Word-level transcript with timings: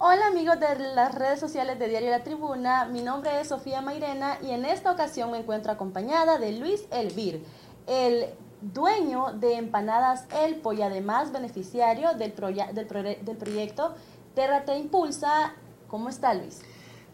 Hola 0.00 0.28
amigos 0.28 0.60
de 0.60 0.78
las 0.94 1.12
redes 1.12 1.40
sociales 1.40 1.76
de 1.76 1.88
Diario 1.88 2.10
La 2.10 2.22
Tribuna, 2.22 2.84
mi 2.84 3.02
nombre 3.02 3.40
es 3.40 3.48
Sofía 3.48 3.82
Mairena 3.82 4.38
y 4.40 4.52
en 4.52 4.64
esta 4.64 4.92
ocasión 4.92 5.32
me 5.32 5.38
encuentro 5.38 5.72
acompañada 5.72 6.38
de 6.38 6.52
Luis 6.52 6.86
Elvir, 6.92 7.44
el 7.88 8.26
dueño 8.60 9.32
de 9.32 9.54
Empanadas 9.54 10.28
Elpo 10.32 10.72
y 10.72 10.82
además 10.82 11.32
beneficiario 11.32 12.14
del, 12.14 12.32
del, 12.74 13.24
del 13.24 13.36
proyecto 13.36 13.96
Terra 14.36 14.64
Te 14.64 14.78
Impulsa. 14.78 15.54
¿Cómo 15.88 16.08
está 16.10 16.32
Luis? 16.32 16.62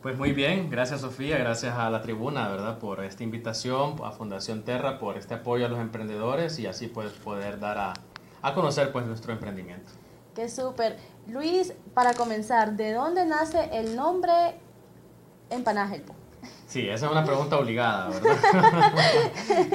Pues 0.02 0.18
muy 0.18 0.32
bien, 0.32 0.68
gracias 0.68 1.00
Sofía, 1.00 1.38
gracias 1.38 1.78
a 1.78 1.88
la 1.88 2.02
tribuna, 2.02 2.50
¿verdad? 2.50 2.78
Por 2.78 3.02
esta 3.02 3.22
invitación, 3.22 3.96
a 4.04 4.12
Fundación 4.12 4.62
Terra, 4.62 4.98
por 4.98 5.16
este 5.16 5.32
apoyo 5.32 5.64
a 5.64 5.68
los 5.70 5.80
emprendedores 5.80 6.58
y 6.58 6.66
así 6.66 6.88
pues 6.88 7.12
poder 7.12 7.58
dar 7.60 7.78
a, 7.78 7.94
a 8.42 8.52
conocer 8.52 8.92
pues 8.92 9.06
nuestro 9.06 9.32
emprendimiento. 9.32 9.90
Qué 10.34 10.48
súper. 10.48 10.98
Luis, 11.26 11.72
para 11.94 12.14
comenzar, 12.14 12.76
¿de 12.76 12.92
dónde 12.92 13.24
nace 13.24 13.70
el 13.72 13.96
nombre 13.96 14.32
Empanadas 15.50 15.92
Elpo? 15.92 16.14
Sí, 16.66 16.88
esa 16.88 17.06
es 17.06 17.12
una 17.12 17.24
pregunta 17.24 17.58
obligada, 17.58 18.08
¿verdad? 18.08 18.92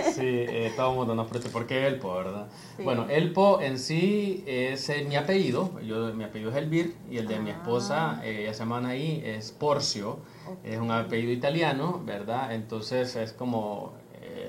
sí, 0.14 0.22
eh, 0.26 0.74
todo 0.76 0.92
el 0.92 0.98
mundo 0.98 1.16
nos 1.16 1.28
pregunta 1.28 1.52
por 1.52 1.66
qué 1.66 1.88
Elpo, 1.88 2.14
¿verdad? 2.14 2.48
Bueno, 2.84 3.08
Elpo 3.10 3.62
en 3.62 3.80
sí 3.80 4.44
es 4.46 4.90
eh, 4.90 5.06
mi 5.08 5.16
apellido, 5.16 5.80
yo, 5.82 6.14
mi 6.14 6.24
apellido 6.24 6.52
es 6.52 6.58
Elvir 6.58 6.96
y 7.10 7.18
el 7.18 7.28
de 7.28 7.40
mi 7.40 7.52
esposa, 7.52 8.18
ah. 8.18 8.26
eh, 8.26 8.42
ella 8.44 8.54
se 8.54 8.60
llama 8.60 8.78
Anaí, 8.78 9.22
es 9.26 9.52
Porcio, 9.52 10.20
es 10.64 10.78
un 10.78 10.92
apellido 10.92 11.32
italiano, 11.32 12.02
¿verdad? 12.06 12.54
Entonces 12.54 13.16
es 13.16 13.34
como 13.34 13.94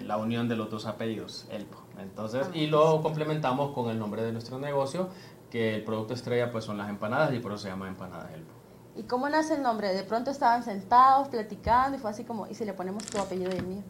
la 0.03 0.17
unión 0.17 0.49
de 0.49 0.57
los 0.57 0.71
dos 0.71 0.87
apellidos, 0.87 1.47
Elpo. 1.51 1.79
Entonces, 2.01 2.47
ah, 2.51 2.57
y 2.57 2.67
lo 2.67 3.01
complementamos 3.03 3.73
con 3.73 3.91
el 3.91 3.99
nombre 3.99 4.23
de 4.23 4.33
nuestro 4.33 4.59
negocio, 4.59 5.09
que 5.51 5.75
el 5.75 5.85
producto 5.85 6.15
estrella 6.15 6.51
pues 6.51 6.65
son 6.65 6.79
las 6.79 6.89
empanadas 6.89 7.35
y 7.35 7.39
por 7.41 7.53
eso 7.53 7.63
se 7.63 7.69
llama 7.69 7.89
Empanadas 7.89 8.33
Elpo. 8.33 8.53
¿Y 8.97 9.03
cómo 9.05 9.29
nace 9.29 9.55
el 9.55 9.63
nombre? 9.63 9.93
De 9.95 10.03
pronto 10.03 10.31
estaban 10.31 10.63
sentados, 10.63 11.29
platicando 11.29 11.97
y 11.97 12.01
fue 12.01 12.11
así 12.11 12.25
como, 12.25 12.47
¿y 12.47 12.55
si 12.55 12.65
le 12.65 12.73
ponemos 12.73 13.05
tu 13.07 13.19
apellido 13.19 13.51
y 13.53 13.57
el 13.57 13.67
mío? 13.67 13.83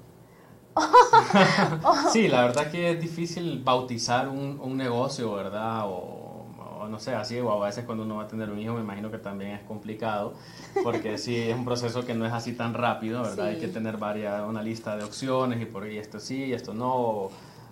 sí, 2.13 2.29
la 2.29 2.43
verdad 2.43 2.71
que 2.71 2.93
es 2.93 3.01
difícil 3.01 3.63
bautizar 3.63 4.29
un, 4.29 4.61
un 4.63 4.77
negocio, 4.77 5.33
¿verdad? 5.35 5.83
O, 5.87 6.47
no 6.89 6.99
sé, 6.99 7.15
así, 7.15 7.39
o 7.39 7.51
a 7.51 7.67
veces 7.67 7.85
cuando 7.85 8.05
uno 8.05 8.17
va 8.17 8.25
a 8.25 8.27
tener 8.27 8.51
un 8.51 8.59
hijo 8.59 8.75
me 8.75 8.81
imagino 8.81 9.11
que 9.11 9.19
también 9.19 9.53
es 9.53 9.63
complicado, 9.63 10.35
porque 10.83 11.19
sí, 11.19 11.37
es 11.37 11.55
un 11.55 11.65
proceso 11.65 12.05
que 12.05 12.15
no 12.15 12.27
es 12.27 12.33
así 12.33 12.53
tan 12.53 12.75
rápido, 12.75 13.23
¿verdad? 13.23 13.47
Hay 13.47 13.59
que 13.59 13.69
tener 13.69 13.97
varias, 13.97 14.43
una 14.47 14.63
lista 14.63 14.97
de 14.97 15.05
opciones 15.05 15.61
y 15.61 15.67
por 15.67 15.85
ahí 15.85 15.99
esto 15.99 16.19
sí, 16.19 16.47
y 16.47 16.53
esto 16.53 16.75
no, 16.75 17.29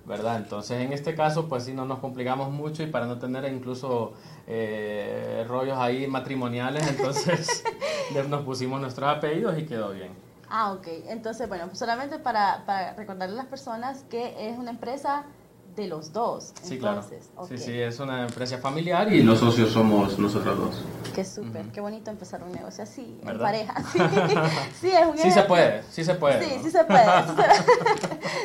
¿verdad? 0.08 0.36
Entonces, 0.36 0.80
en 0.80 0.92
este 0.92 1.14
caso, 1.14 1.48
pues 1.48 1.64
sí, 1.64 1.74
no 1.74 1.84
nos 1.84 1.98
complicamos 1.98 2.50
mucho 2.50 2.82
y 2.82 2.86
para 2.86 3.06
no 3.06 3.18
tener 3.18 3.44
incluso 3.52 4.14
eh, 4.46 5.44
rollos 5.46 5.76
ahí 5.78 6.06
matrimoniales, 6.06 6.88
entonces 6.88 7.62
nos 8.28 8.42
pusimos 8.42 8.80
nuestros 8.80 9.08
apellidos 9.08 9.58
y 9.58 9.66
quedó 9.66 9.90
bien. 9.90 10.12
Ah, 10.50 10.72
ok. 10.72 10.86
Entonces, 11.08 11.46
bueno, 11.48 11.68
solamente 11.74 12.18
para, 12.18 12.64
para 12.64 12.94
recordarle 12.94 13.34
a 13.34 13.42
las 13.42 13.46
personas 13.46 14.04
que 14.08 14.48
es 14.48 14.58
una 14.58 14.70
empresa 14.70 15.24
de 15.82 15.88
los 15.88 16.12
dos. 16.12 16.52
Sí, 16.62 16.78
claro. 16.78 17.02
Sí, 17.48 17.56
sí, 17.58 17.80
es 17.80 18.00
una 18.00 18.22
empresa 18.22 18.58
familiar 18.58 19.12
y 19.12 19.22
los 19.22 19.38
socios 19.38 19.70
somos 19.70 20.18
nosotros 20.18 20.58
dos. 20.58 20.84
Qué 21.14 21.24
súper, 21.24 21.66
qué 21.72 21.80
bonito 21.80 22.10
empezar 22.10 22.42
un 22.42 22.52
negocio 22.52 22.84
así, 22.84 23.18
en 23.24 23.38
pareja. 23.38 23.74
Sí, 24.80 24.90
es 24.90 25.06
un 25.06 25.16
sí 25.16 25.30
se 25.30 25.42
puede, 25.42 25.82
sí 25.90 26.04
se 26.04 26.14
puede. 26.14 26.44
Sí, 26.44 26.60
sí 26.64 26.70
se 26.70 26.84
puede. 26.84 27.06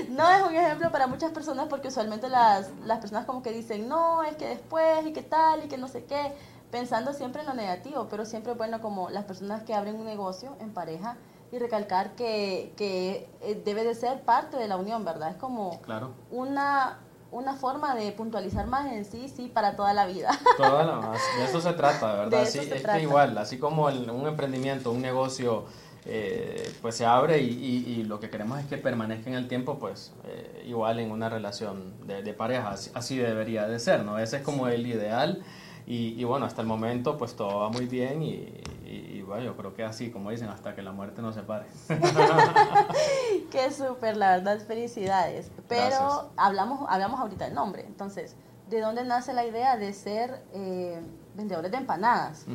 no 0.10 0.30
es 0.30 0.44
un 0.44 0.56
ejemplo 0.56 0.92
para 0.92 1.08
muchas 1.08 1.32
personas 1.32 1.68
porque 1.68 1.90
usualmente 1.90 2.30
las, 2.30 2.70
las 2.86 3.00
personas 3.00 3.26
como 3.26 3.42
que 3.42 3.52
dicen, 3.52 3.88
no, 3.88 4.24
es 4.24 4.36
que 4.36 4.48
después 4.48 5.06
y 5.06 5.14
qué 5.14 5.24
tal 5.24 5.66
y 5.66 5.68
que 5.68 5.78
no 5.78 5.88
sé 5.88 6.06
qué, 6.06 6.34
pensando 6.72 7.14
siempre 7.14 7.42
en 7.42 7.48
lo 7.48 7.54
negativo, 7.54 8.08
pero 8.10 8.26
siempre 8.26 8.52
es 8.52 8.58
bueno 8.58 8.82
como 8.82 9.10
las 9.10 9.26
personas 9.26 9.64
que 9.64 9.74
abren 9.74 9.96
un 9.96 10.06
negocio 10.06 10.56
en 10.60 10.72
pareja 10.72 11.18
y 11.52 11.60
recalcar 11.60 12.16
que, 12.16 12.74
que 12.76 13.30
eh, 13.42 13.62
debe 13.64 13.84
de 13.84 13.94
ser 13.94 14.22
parte 14.22 14.58
de 14.58 14.68
la 14.68 14.78
unión, 14.78 15.06
¿verdad? 15.06 15.30
Es 15.30 15.36
como 15.36 15.80
claro. 15.82 16.14
una 16.32 16.98
una 17.34 17.56
forma 17.56 17.96
de 17.96 18.12
puntualizar 18.12 18.68
más 18.68 18.92
en 18.92 19.06
sí, 19.06 19.28
sí, 19.28 19.52
para 19.54 19.76
toda 19.76 19.94
la 19.94 20.06
vida. 20.06 20.30
Toda 20.58 20.84
la, 20.84 21.12
de 21.12 21.44
eso 21.46 21.60
se 21.60 21.74
trata, 21.74 22.14
¿verdad? 22.14 22.46
sí, 22.46 22.60
es 22.60 22.84
que 22.84 23.02
igual, 23.02 23.38
así 23.38 23.58
como 23.58 23.86
un 23.86 24.28
emprendimiento, 24.28 24.92
un 24.92 25.02
negocio, 25.02 25.66
eh, 26.06 26.72
pues 26.82 26.96
se 26.96 27.06
abre 27.06 27.40
y, 27.40 27.48
y, 27.48 28.04
lo 28.04 28.20
que 28.20 28.30
queremos 28.30 28.60
es 28.60 28.66
que 28.68 28.78
permanezca 28.78 29.30
en 29.30 29.36
el 29.36 29.48
tiempo, 29.48 29.80
pues 29.80 30.14
eh, 30.26 30.64
igual 30.68 31.00
en 31.00 31.12
una 31.12 31.30
relación 31.30 31.94
de, 32.06 32.22
de 32.22 32.34
pareja, 32.34 32.70
así, 32.70 32.92
así, 32.94 33.18
debería 33.18 33.68
de 33.68 33.80
ser, 33.80 34.04
¿no? 34.04 34.20
Ese 34.20 34.38
es 34.38 34.44
como 34.44 34.68
el 34.68 34.86
ideal 34.86 35.44
y, 35.86 36.24
bueno, 36.24 36.46
hasta 36.46 36.62
el 36.62 36.68
momento 36.68 37.18
pues 37.18 37.36
todo 37.36 37.60
va 37.60 37.70
muy 37.70 37.86
bien 37.86 38.24
y, 38.24 38.48
bueno, 39.34 39.48
yo 39.48 39.58
creo 39.58 39.74
que 39.74 39.84
así, 39.84 40.12
como 40.12 40.30
dicen, 40.30 40.50
hasta 40.50 40.76
que 40.76 40.84
la 40.84 40.92
muerte 40.92 41.24
nos 41.24 41.34
separe. 41.34 41.66
Qué 43.52 43.72
súper, 43.72 44.16
la 44.16 44.38
verdad, 44.38 44.60
felicidades. 44.60 45.50
Pero 45.68 46.30
hablamos, 46.38 46.86
hablamos 46.88 47.20
ahorita 47.20 47.46
del 47.46 47.56
nombre, 47.56 47.84
entonces, 47.84 48.36
¿de 48.70 48.80
dónde 48.80 49.04
nace 49.04 49.34
la 49.34 49.44
idea 49.44 49.76
de 49.76 49.92
ser 49.94 50.44
eh, 50.54 51.02
vendedores 51.36 51.72
de 51.72 51.78
empanadas? 51.78 52.46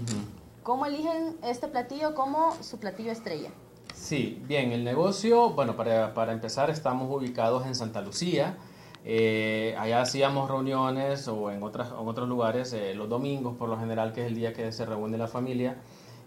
¿Cómo 0.62 0.86
eligen 0.86 1.36
este 1.42 1.66
platillo 1.66 2.14
como 2.14 2.52
su 2.62 2.78
platillo 2.78 3.10
estrella? 3.10 3.50
Sí, 3.92 4.40
bien, 4.46 4.70
el 4.70 4.84
negocio, 4.84 5.50
bueno, 5.50 5.74
para, 5.74 6.14
para 6.14 6.32
empezar 6.32 6.70
estamos 6.70 7.10
ubicados 7.10 7.66
en 7.66 7.74
Santa 7.74 8.00
Lucía, 8.02 8.56
eh, 9.04 9.74
allá 9.78 10.02
hacíamos 10.02 10.48
reuniones 10.48 11.26
o 11.26 11.50
en, 11.50 11.60
otras, 11.64 11.88
en 11.88 12.06
otros 12.06 12.28
lugares 12.28 12.72
eh, 12.72 12.94
los 12.94 13.08
domingos 13.08 13.56
por 13.56 13.68
lo 13.68 13.78
general, 13.78 14.12
que 14.12 14.20
es 14.20 14.28
el 14.28 14.36
día 14.36 14.52
que 14.52 14.70
se 14.70 14.86
reúne 14.86 15.18
la 15.18 15.26
familia. 15.26 15.78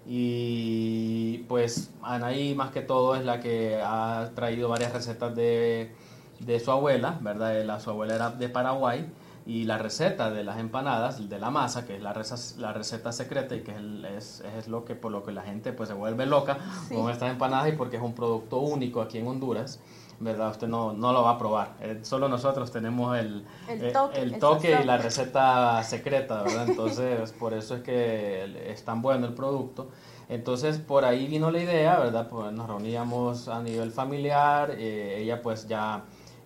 Y 0.06 1.40
pues 1.48 1.92
Anaí 2.02 2.56
más 2.56 2.72
que 2.72 2.82
todo 2.82 3.16
es 3.16 3.24
la 3.24 3.40
que 3.40 3.80
ha 3.84 4.32
traído 4.36 4.70
varias 4.70 4.94
recetas 4.94 5.36
de, 5.36 5.92
de 6.40 6.60
su 6.60 6.72
abuela, 6.72 7.20
¿verdad? 7.22 7.64
La, 7.64 7.80
su 7.80 7.92
abuela 7.92 8.16
era 8.16 8.30
de 8.32 8.50
Paraguay 8.50 9.08
y 9.46 9.64
la 9.66 9.78
receta 9.78 10.30
de 10.32 10.44
las 10.44 10.60
empanadas, 10.60 11.28
de 11.28 11.40
la 11.40 11.50
masa, 11.50 11.86
que 11.86 11.96
es 11.96 12.02
la, 12.02 12.14
receta, 12.14 12.62
la 12.62 12.74
receta 12.74 13.12
secreta 13.12 13.56
y 13.56 13.62
que 13.62 13.74
es, 14.18 14.44
es, 14.58 14.68
lo 14.68 14.86
que 14.86 14.96
por 14.96 15.12
lo 15.12 15.24
que 15.24 15.32
la 15.32 15.42
gente 15.42 15.74
pues 15.74 15.90
se 15.90 15.96
vuelve 15.96 16.26
loca 16.26 16.58
con 16.94 17.10
estas 17.10 17.32
empanadas 17.32 17.70
y 17.70 17.72
porque 17.74 17.98
es 17.98 18.04
un 18.04 18.14
producto 18.14 18.60
único 18.60 19.02
aquí 19.02 19.18
en 19.18 19.28
Honduras. 19.28 19.80
¿Verdad? 20.22 20.52
Usted 20.52 20.68
no, 20.68 20.94
no 20.94 21.12
lo 21.14 21.24
va 21.24 21.32
a 21.32 21.38
probar. 21.38 21.74
Eh, 21.82 22.00
solo 22.04 22.30
nosotros 22.30 22.72
tenemos 22.72 23.18
el, 23.18 23.46
el 23.68 23.86
eh, 23.86 23.92
toque, 23.92 24.22
el 24.22 24.40
toque 24.40 24.80
y 24.82 24.86
la 24.86 24.98
receta 24.98 25.84
secreta, 25.84 26.44
¿verdad? 26.44 26.70
Entonces, 26.70 27.32
por 27.34 27.54
eso 27.54 27.76
es 27.76 27.82
que 27.82 28.72
es 28.72 28.86
tan 28.86 29.02
bueno 29.02 29.26
el 29.26 29.34
producto. 29.34 29.90
Entonces, 30.30 30.78
por 30.78 31.04
ahí 31.04 31.28
vino 31.28 31.52
la 31.52 31.60
idea, 31.60 32.00
¿verdad? 32.00 32.30
Pues 32.30 32.54
nos 32.54 32.68
reuníamos 32.68 33.48
a 33.48 33.62
nivel 33.62 33.92
familiar, 33.92 34.72
eh, 34.78 35.18
ella 35.22 35.42
pues 35.42 35.68
ya 35.68 36.04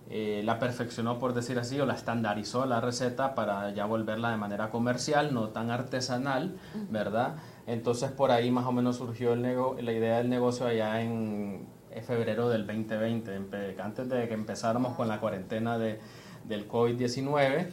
la 0.08 0.60
perfeccionó, 0.60 1.18
por 1.18 1.34
decir 1.34 1.58
así, 1.58 1.80
o 1.80 1.84
la 1.84 1.94
estandarizó 1.94 2.64
la 2.64 2.80
receta 2.80 3.34
para 3.34 3.72
ya 3.72 3.86
volverla 3.86 4.30
de 4.30 4.36
manera 4.36 4.70
comercial, 4.70 5.34
no 5.34 5.48
tan 5.48 5.72
artesanal, 5.72 6.56
¿verdad? 6.90 7.34
Entonces, 7.66 8.12
por 8.12 8.30
ahí 8.30 8.52
más 8.52 8.66
o 8.66 8.72
menos 8.72 8.98
surgió 8.98 9.32
el 9.32 9.42
la 9.42 9.92
idea 9.92 10.18
del 10.18 10.28
negocio 10.28 10.64
allá 10.66 11.00
en 11.02 11.66
febrero 12.02 12.48
del 12.48 12.66
2020, 12.66 13.76
antes 13.80 14.08
de 14.08 14.28
que 14.28 14.34
empezáramos 14.34 14.94
con 14.94 15.08
la 15.08 15.20
cuarentena 15.20 15.78
de, 15.78 15.98
del 16.44 16.68
COVID-19. 16.68 17.68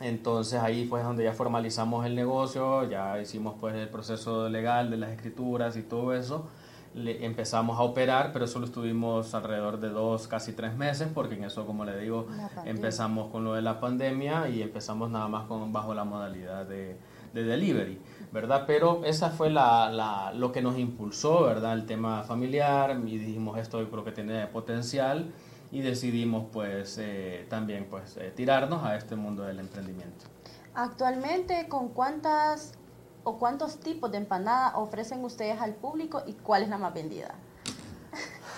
Entonces 0.00 0.60
ahí 0.60 0.86
fue 0.86 1.02
donde 1.02 1.24
ya 1.24 1.32
formalizamos 1.32 2.04
el 2.04 2.14
negocio, 2.14 2.88
ya 2.88 3.20
hicimos 3.20 3.54
pues 3.60 3.74
el 3.74 3.88
proceso 3.88 4.48
legal 4.48 4.90
de 4.90 4.96
las 4.96 5.10
escrituras 5.10 5.76
y 5.76 5.82
todo 5.82 6.14
eso. 6.14 6.48
Le 6.94 7.24
empezamos 7.24 7.78
a 7.78 7.82
operar, 7.82 8.32
pero 8.32 8.46
solo 8.46 8.66
estuvimos 8.66 9.34
alrededor 9.34 9.80
de 9.80 9.88
dos, 9.88 10.28
casi 10.28 10.52
tres 10.52 10.76
meses, 10.76 11.08
porque 11.12 11.34
en 11.34 11.44
eso, 11.44 11.66
como 11.66 11.84
le 11.84 11.98
digo, 11.98 12.28
empezamos 12.64 13.30
con 13.30 13.44
lo 13.44 13.54
de 13.54 13.62
la 13.62 13.80
pandemia 13.80 14.48
y 14.48 14.62
empezamos 14.62 15.10
nada 15.10 15.26
más 15.26 15.46
con, 15.46 15.72
bajo 15.72 15.92
la 15.94 16.04
modalidad 16.04 16.66
de, 16.66 16.96
de 17.34 17.44
delivery. 17.44 18.00
¿verdad? 18.34 18.64
Pero 18.66 19.02
esa 19.04 19.30
fue 19.30 19.48
la, 19.48 19.88
la, 19.90 20.32
lo 20.32 20.50
que 20.50 20.60
nos 20.60 20.76
impulsó, 20.76 21.44
¿verdad? 21.44 21.72
El 21.74 21.86
tema 21.86 22.24
familiar 22.24 22.98
y 23.06 23.16
dijimos 23.16 23.56
esto 23.58 23.80
yo 23.80 23.88
creo 23.88 24.04
que 24.04 24.10
tiene 24.10 24.48
potencial 24.48 25.32
y 25.70 25.82
decidimos 25.82 26.46
pues 26.52 26.98
eh, 26.98 27.46
también 27.48 27.86
pues 27.88 28.16
eh, 28.16 28.32
tirarnos 28.34 28.82
a 28.84 28.96
este 28.96 29.14
mundo 29.14 29.44
del 29.44 29.60
emprendimiento. 29.60 30.26
Actualmente, 30.74 31.68
¿con 31.68 31.90
cuántas 31.90 32.72
o 33.22 33.38
cuántos 33.38 33.78
tipos 33.78 34.10
de 34.10 34.18
empanada 34.18 34.76
ofrecen 34.78 35.22
ustedes 35.24 35.60
al 35.60 35.74
público 35.74 36.24
y 36.26 36.32
cuál 36.32 36.64
es 36.64 36.68
la 36.68 36.78
más 36.78 36.92
vendida? 36.92 37.36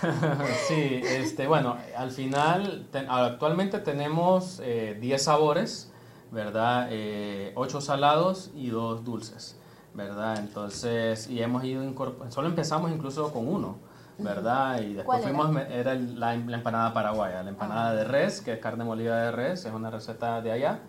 sí, 0.67 1.01
este, 1.03 1.45
bueno, 1.45 1.77
al 1.95 2.09
final, 2.09 2.87
actualmente 3.09 3.77
tenemos 3.77 4.57
10 4.57 4.67
eh, 4.67 5.19
sabores, 5.19 5.91
¿verdad? 6.31 6.87
Eh, 6.91 7.51
8 7.55 7.81
salados 7.81 8.51
y 8.55 8.69
2 8.69 9.03
dulces, 9.03 9.59
¿verdad? 9.93 10.39
Entonces, 10.39 11.29
y 11.29 11.41
hemos 11.41 11.63
ido 11.63 11.83
incorporando, 11.83 12.33
solo 12.33 12.47
empezamos 12.47 12.91
incluso 12.91 13.31
con 13.31 13.47
uno, 13.47 13.77
¿verdad? 14.17 14.81
Y 14.81 14.93
después 14.93 15.21
fuimos, 15.23 15.55
era, 15.69 15.95
la, 15.95 16.33
empanada 16.33 16.93
paraguaya, 16.93 17.43
la 17.43 17.49
empanada 17.49 17.89
ah. 17.89 17.95
de 17.95 18.03
res, 18.03 18.41
que 18.41 18.53
es 18.53 18.59
carne 18.59 18.83
molida 18.83 19.23
de 19.25 19.31
res, 19.31 19.65
es 19.65 19.73
una 19.73 19.89
receta 19.89 20.41
de 20.41 20.51
allá. 20.51 20.79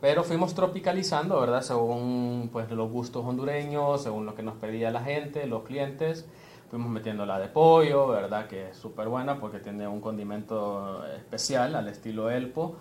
Pero 0.00 0.24
fuimos 0.24 0.54
tropicalizando, 0.54 1.38
¿verdad? 1.40 1.60
Según 1.60 2.48
pues, 2.50 2.70
los 2.70 2.90
gustos 2.90 3.24
hondureños, 3.24 4.02
según 4.02 4.24
lo 4.24 4.34
que 4.34 4.42
nos 4.42 4.54
pedía 4.56 4.90
la 4.90 5.02
gente, 5.02 5.46
los 5.46 5.64
clientes. 5.64 6.26
Fuimos 6.70 6.88
metiendo 6.88 7.26
la 7.26 7.38
de 7.38 7.48
pollo, 7.48 8.06
¿verdad? 8.08 8.46
Que 8.46 8.70
es 8.70 8.76
súper 8.76 9.08
buena 9.08 9.40
porque 9.40 9.58
tiene 9.58 9.86
un 9.88 10.00
condimento 10.00 11.04
especial 11.16 11.74
al 11.74 11.88
estilo 11.88 12.30
Elpo. 12.30 12.76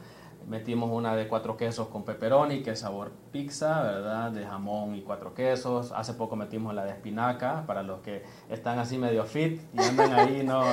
Metimos 0.49 0.89
una 0.89 1.15
de 1.15 1.27
cuatro 1.27 1.55
quesos 1.55 1.89
con 1.89 2.03
pepperoni, 2.03 2.63
que 2.63 2.71
es 2.71 2.79
sabor 2.79 3.11
pizza, 3.31 3.83
¿verdad? 3.83 4.31
De 4.31 4.43
jamón 4.43 4.95
y 4.95 5.01
cuatro 5.03 5.35
quesos. 5.35 5.91
Hace 5.91 6.15
poco 6.15 6.35
metimos 6.35 6.73
la 6.73 6.85
de 6.85 6.89
espinaca, 6.89 7.65
para 7.67 7.83
los 7.83 7.99
que 7.99 8.23
están 8.49 8.79
así 8.79 8.97
medio 8.97 9.25
fit 9.25 9.61
y 9.75 9.79
andan 9.79 10.11
ahí, 10.11 10.41
no, 10.43 10.63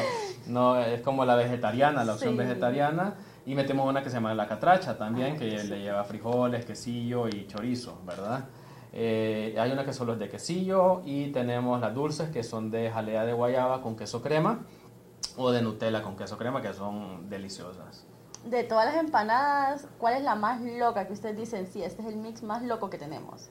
no, 0.47 0.81
es 0.81 1.03
como 1.03 1.27
la 1.27 1.37
vegetariana, 1.37 2.05
la 2.05 2.15
opción 2.15 2.39
vegetariana. 2.39 3.17
Y 3.45 3.55
metemos 3.55 3.87
una 3.87 4.03
que 4.03 4.09
se 4.09 4.15
llama 4.15 4.33
la 4.33 4.49
catracha 4.49 4.97
también, 4.97 5.35
ah, 5.35 5.39
que 5.39 5.63
le 5.65 5.83
lleva 5.83 6.03
frijoles, 6.05 6.65
quesillo 6.65 7.29
y 7.29 7.47
chorizo, 7.47 8.01
¿verdad? 8.07 8.47
Eh, 8.95 9.55
hay 9.59 9.71
una 9.73 9.85
que 9.85 9.93
solo 9.93 10.15
es 10.15 10.19
de 10.19 10.31
quesillo 10.31 11.03
y 11.05 11.27
tenemos 11.33 11.79
las 11.83 11.95
dulces 11.95 12.31
que 12.31 12.43
son 12.43 12.71
de 12.71 12.91
jalea 12.91 13.27
de 13.27 13.35
guayaba 13.35 13.83
con 13.83 13.95
queso 13.95 14.23
crema 14.23 14.61
o 15.37 15.51
de 15.51 15.61
Nutella 15.61 16.03
con 16.03 16.17
queso 16.17 16.39
crema 16.39 16.63
que 16.63 16.73
son 16.73 17.29
deliciosas. 17.29 18.07
De 18.47 18.63
todas 18.63 18.87
las 18.87 18.97
empanadas, 18.97 19.89
¿cuál 19.99 20.15
es 20.15 20.23
la 20.23 20.37
más 20.37 20.61
loca 20.61 21.07
que 21.07 21.13
ustedes 21.13 21.37
dicen? 21.37 21.67
Sí, 21.67 21.83
este 21.83 22.03
es 22.03 22.09
el 22.09 22.17
mix 22.17 22.45
más 22.45 22.63
loco 22.63 22.89
que 22.91 22.97
tenemos. 22.97 23.49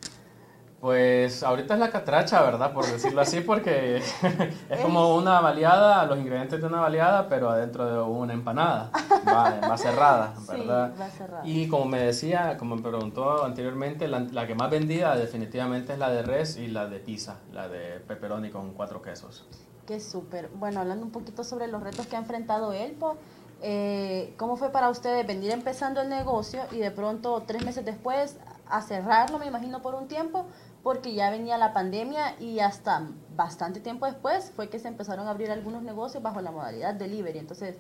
Pues 0.80 1.42
ahorita 1.42 1.74
es 1.74 1.80
la 1.80 1.90
catracha, 1.90 2.42
¿verdad? 2.44 2.72
Por 2.72 2.86
decirlo 2.86 3.20
así, 3.20 3.42
porque 3.42 3.98
es 4.70 4.80
como 4.82 5.16
una 5.16 5.42
baleada, 5.42 6.06
los 6.06 6.20
ingredientes 6.20 6.62
de 6.62 6.68
una 6.68 6.80
baleada, 6.80 7.28
pero 7.28 7.50
adentro 7.50 7.86
de 7.86 8.00
una 8.02 8.34
empanada, 8.34 8.92
va, 9.28 9.78
cerrada, 9.78 10.36
¿verdad? 10.48 10.94
Sí, 10.94 11.02
va 11.02 11.10
cerrada. 11.10 11.42
Y 11.44 11.68
como 11.68 11.86
me 11.86 12.00
decía, 12.00 12.56
como 12.58 12.76
me 12.76 12.82
preguntó 12.82 13.44
anteriormente, 13.44 14.08
la, 14.08 14.48
que 14.48 14.56
más 14.56 14.70
vendida 14.70 15.16
definitivamente 15.18 15.94
es 15.94 16.00
la 16.00 16.10
de 16.10 16.22
res 16.22 16.56
y 16.56 16.68
la 16.68 16.88
de 16.88 17.00
pizza, 17.00 17.40
la 17.52 17.68
de 17.68 18.00
pepperoni 18.00 18.50
con 18.50 18.74
cuatro 18.74 19.02
quesos. 19.02 19.48
Qué 19.86 20.00
súper. 20.00 20.50
Bueno, 20.50 20.82
hablando 20.82 21.06
un 21.06 21.12
poquito 21.12 21.44
sobre 21.44 21.68
los 21.68 21.82
retos 21.82 22.08
que 22.08 22.16
ha 22.16 22.20
enfrentado 22.20 22.74
Elpo, 22.74 23.18
eh, 23.62 24.34
¿cómo 24.38 24.58
fue 24.58 24.72
para 24.72 24.90
ustedes 24.90 25.26
venir 25.26 25.52
empezando 25.52 26.02
el 26.02 26.10
negocio 26.10 26.62
y 26.72 26.78
de 26.78 26.92
pronto 26.92 27.44
tres 27.46 27.64
meses 27.64 27.86
después 27.86 28.38
a 28.68 28.82
cerrarlo, 28.82 29.40
me 29.40 29.46
imagino, 29.46 29.82
por 29.82 29.96
un 29.96 30.08
tiempo? 30.08 30.46
porque 30.86 31.16
ya 31.16 31.32
venía 31.32 31.58
la 31.58 31.74
pandemia 31.74 32.40
y 32.40 32.60
hasta 32.60 33.08
bastante 33.36 33.80
tiempo 33.80 34.06
después 34.06 34.52
fue 34.56 34.70
que 34.70 34.78
se 34.78 34.88
empezaron 34.88 35.28
a 35.28 35.32
abrir 35.32 35.50
algunos 35.50 35.82
negocios 35.82 36.22
bajo 36.22 36.42
la 36.42 36.52
modalidad 36.52 36.94
delivery. 36.94 37.40
Entonces, 37.40 37.76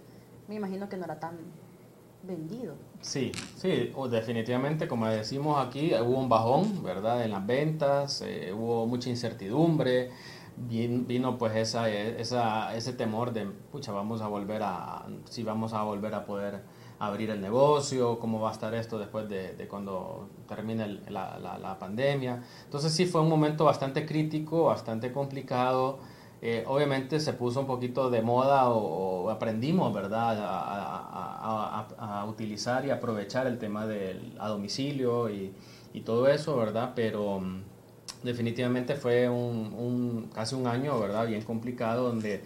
me 0.47 0.55
imagino 0.55 0.89
que 0.89 0.97
no 0.97 1.05
era 1.05 1.19
tan 1.19 1.37
vendido. 2.23 2.73
Sí, 3.01 3.31
sí, 3.57 3.93
definitivamente, 4.09 4.87
como 4.87 5.05
decimos 5.05 5.63
aquí, 5.63 5.93
hubo 5.93 6.17
un 6.17 6.29
bajón, 6.29 6.83
¿verdad? 6.83 7.23
En 7.23 7.29
las 7.29 7.45
ventas, 7.45 8.23
eh, 8.25 8.51
hubo 8.51 8.87
mucha 8.87 9.11
incertidumbre, 9.11 10.09
vino, 10.57 11.37
pues 11.37 11.55
esa, 11.55 11.89
esa, 11.89 12.75
ese 12.75 12.93
temor 12.93 13.33
de, 13.33 13.45
pucha, 13.45 13.91
vamos 13.91 14.21
a 14.21 14.27
volver 14.27 14.61
a, 14.63 15.05
si 15.25 15.43
vamos 15.43 15.73
a 15.73 15.83
volver 15.83 16.13
a 16.13 16.25
poder 16.25 16.63
abrir 16.99 17.29
el 17.29 17.41
negocio, 17.41 18.19
cómo 18.19 18.39
va 18.39 18.49
a 18.49 18.53
estar 18.53 18.73
esto 18.73 18.97
después 18.97 19.27
de, 19.27 19.67
cuando 19.69 20.29
termine 20.47 20.87
la, 21.09 21.37
la, 21.39 21.79
pandemia. 21.79 22.43
Entonces 22.63 22.93
sí 22.93 23.05
fue 23.05 23.21
un 23.21 23.29
momento 23.29 23.65
bastante 23.65 24.05
crítico, 24.05 24.65
bastante 24.65 25.11
complicado. 25.11 25.99
Eh, 26.41 26.63
obviamente 26.67 27.19
se 27.19 27.33
puso 27.33 27.61
un 27.61 27.67
poquito 27.67 28.09
de 28.09 28.21
moda 28.21 28.69
o, 28.69 29.29
aprendimos, 29.29 29.93
¿verdad?, 29.93 30.37
a, 30.39 31.87
a, 31.97 32.25
utilizar 32.25 32.85
y 32.85 32.91
aprovechar 32.91 33.47
el 33.47 33.57
tema 33.57 33.87
del 33.87 34.35
a 34.39 34.47
domicilio 34.49 35.29
y, 35.29 35.53
y 35.93 36.01
todo 36.01 36.27
eso, 36.27 36.55
¿verdad? 36.57 36.93
Pero 36.95 37.39
mm, 37.39 37.63
definitivamente 38.25 38.95
fue 38.95 39.29
un, 39.29 39.73
un, 39.73 40.29
casi 40.33 40.55
un 40.55 40.67
año, 40.67 40.99
¿verdad?, 40.99 41.27
bien 41.27 41.43
complicado 41.43 42.07
donde 42.07 42.43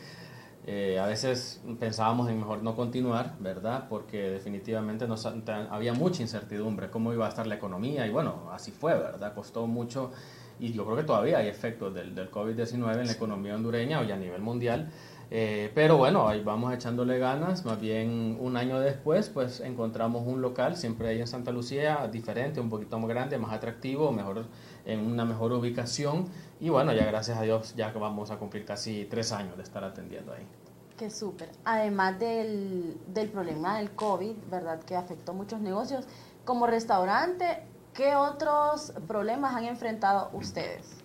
eh, 0.68 1.00
a 1.00 1.08
veces 1.08 1.62
pensábamos 1.80 2.30
en 2.30 2.38
mejor 2.38 2.62
no 2.62 2.76
continuar, 2.76 3.36
¿verdad? 3.40 3.88
Porque 3.90 4.30
definitivamente 4.30 5.08
nos, 5.08 5.26
había 5.26 5.94
mucha 5.94 6.22
incertidumbre, 6.22 6.92
cómo 6.92 7.12
iba 7.12 7.26
a 7.26 7.30
estar 7.30 7.48
la 7.48 7.56
economía 7.56 8.06
y 8.06 8.12
bueno, 8.12 8.50
así 8.52 8.72
fue, 8.72 8.94
¿verdad? 8.94 9.34
Costó 9.34 9.66
mucho 9.66 10.12
y 10.60 10.74
yo 10.74 10.86
creo 10.86 10.98
que 10.98 11.04
todavía 11.04 11.40
hay 11.40 11.48
efectos 11.48 11.94
del, 11.96 12.14
del 12.14 12.30
COVID-19 12.30 13.00
en 13.00 13.08
la 13.08 13.14
economía 13.14 13.56
hondureña 13.56 14.04
y 14.04 14.12
a 14.12 14.18
nivel 14.18 14.42
mundial. 14.42 14.92
Eh, 15.32 15.72
pero 15.76 15.98
bueno, 15.98 16.28
ahí 16.28 16.42
vamos 16.44 16.74
echándole 16.74 17.20
ganas. 17.20 17.66
Más 17.66 17.80
bien 17.80 18.38
un 18.40 18.58
año 18.58 18.80
después, 18.80 19.30
pues 19.30 19.60
encontramos 19.60 20.26
un 20.26 20.42
local, 20.42 20.76
siempre 20.76 21.10
ahí 21.10 21.20
en 21.20 21.28
Santa 21.28 21.52
Lucía, 21.52 22.08
diferente, 22.12 22.60
un 22.60 22.70
poquito 22.70 22.98
más 23.00 23.10
grande, 23.10 23.38
más 23.38 23.54
atractivo, 23.54 24.12
mejor, 24.12 24.46
en 24.86 25.00
una 25.00 25.26
mejor 25.26 25.52
ubicación. 25.54 26.26
Y 26.60 26.70
bueno, 26.70 26.94
ya 26.94 27.06
gracias 27.06 27.38
a 27.38 27.44
Dios, 27.44 27.76
ya 27.76 27.92
vamos 27.92 28.32
a 28.32 28.38
cumplir 28.38 28.66
casi 28.66 29.06
tres 29.06 29.32
años 29.32 29.56
de 29.58 29.64
estar 29.64 29.84
atendiendo 29.84 30.34
ahí. 30.34 30.46
Qué 30.98 31.10
súper. 31.10 31.50
Además 31.64 32.20
del, 32.20 32.98
del 33.08 33.30
problema 33.30 33.78
del 33.78 33.92
COVID, 33.92 34.36
¿verdad? 34.52 34.82
Que 34.82 34.98
afectó 34.98 35.34
muchos 35.34 35.62
negocios. 35.62 36.06
Como 36.44 36.68
restaurante, 36.68 37.64
¿qué 37.94 38.16
otros 38.16 38.92
problemas 39.08 39.56
han 39.56 39.66
enfrentado 39.66 40.30
ustedes? 40.34 40.99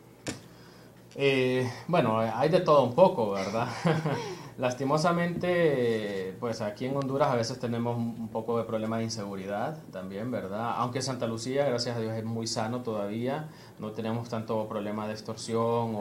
Eh, 1.17 1.71
bueno, 1.87 2.19
hay 2.19 2.49
de 2.49 2.61
todo 2.61 2.83
un 2.83 2.95
poco, 2.95 3.31
¿verdad? 3.31 3.69
Lastimosamente, 4.59 6.37
pues 6.41 6.61
aquí 6.61 6.87
en 6.87 6.97
Honduras 6.97 7.31
a 7.31 7.37
veces 7.37 7.59
tenemos 7.61 7.97
un 7.97 8.29
poco 8.29 8.59
de 8.59 8.65
problema 8.65 8.99
de 8.99 9.05
inseguridad 9.05 9.81
también, 9.93 10.31
¿verdad? 10.31 10.75
Aunque 10.77 11.03
Santa 11.03 11.27
Lucía, 11.27 11.67
gracias 11.67 11.97
a 11.97 12.01
Dios, 12.01 12.15
es 12.15 12.25
muy 12.25 12.47
sano 12.47 12.83
todavía, 12.83 13.49
no 13.79 13.93
tenemos 13.93 14.29
tanto 14.29 14.69
problema 14.69 15.07
de 15.07 15.13
extorsión 15.13 15.97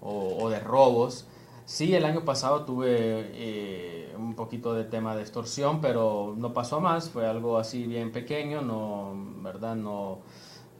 o, 0.00 0.48
de 0.48 0.58
robos. 0.60 1.26
Sí, 1.64 1.94
el 1.94 2.04
año 2.04 2.24
pasado 2.24 2.64
tuve 2.64 2.88
eh, 2.90 4.14
un 4.18 4.34
poquito 4.34 4.74
de 4.74 4.84
tema 4.84 5.14
de 5.14 5.22
extorsión, 5.22 5.80
pero 5.80 6.34
no 6.36 6.52
pasó 6.52 6.80
más, 6.80 7.10
fue 7.10 7.26
algo 7.26 7.58
así 7.58 7.86
bien 7.86 8.10
pequeño, 8.10 8.62
no, 8.62 9.12
¿verdad? 9.42 9.76
No, 9.76 10.18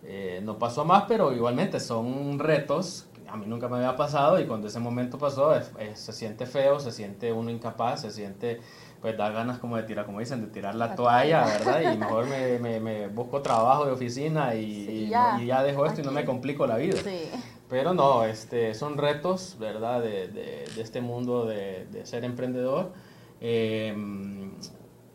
eh, 0.05 0.41
no 0.43 0.59
pasó 0.59 0.85
más, 0.85 1.05
pero 1.07 1.33
igualmente 1.33 1.79
son 1.79 2.39
retos 2.41 3.07
a 3.33 3.37
mí 3.37 3.47
nunca 3.47 3.67
me 3.67 3.77
había 3.77 3.97
pasado 3.97 4.39
y 4.39 4.45
cuando 4.45 4.69
ese 4.69 4.79
momento 4.79 5.17
pasó 5.17 5.55
se 5.95 6.13
siente 6.13 6.45
feo, 6.45 6.79
se 6.79 6.93
siente 6.93 7.33
uno 7.33 7.51
incapaz, 7.51 8.03
se 8.03 8.11
siente, 8.11 8.61
pues 9.01 9.17
da 9.17 9.31
ganas 9.31 9.59
como 9.59 9.79
de 9.79 9.85
tirar, 9.85 10.05
como 10.05 10.21
dicen, 10.21 10.43
de 10.43 10.49
tirar 10.49 10.75
la, 10.75 10.95
toalla, 10.95 11.47
¿verdad? 11.47 11.95
Y 11.95 11.97
mejor 11.99 12.27
me, 12.27 12.59
me, 12.59 12.79
me, 12.79 13.09
busco 13.09 13.41
trabajo 13.41 13.87
de 13.87 13.93
oficina 13.93 14.55
y, 14.55 15.09
ya, 15.09 15.63
dejo 15.63 15.87
esto 15.87 16.03
y 16.03 16.05
no 16.05 16.13
me 16.13 16.27
complico 16.27 16.67
la 16.67 16.77
vida. 16.77 16.99
Sí. 17.03 17.31
Pero 17.71 17.95
no, 17.95 18.25
este, 18.25 18.75
son 18.75 18.99
retos, 18.99 19.57
¿verdad? 19.59 20.03
De, 20.03 20.29
de, 20.29 20.67
de 20.75 20.83
este 20.83 21.01
mundo 21.01 21.47
de, 21.47 21.87
de 21.91 22.05
ser 22.05 22.25
emprendedor. 22.25 22.93
Eh, 23.41 23.95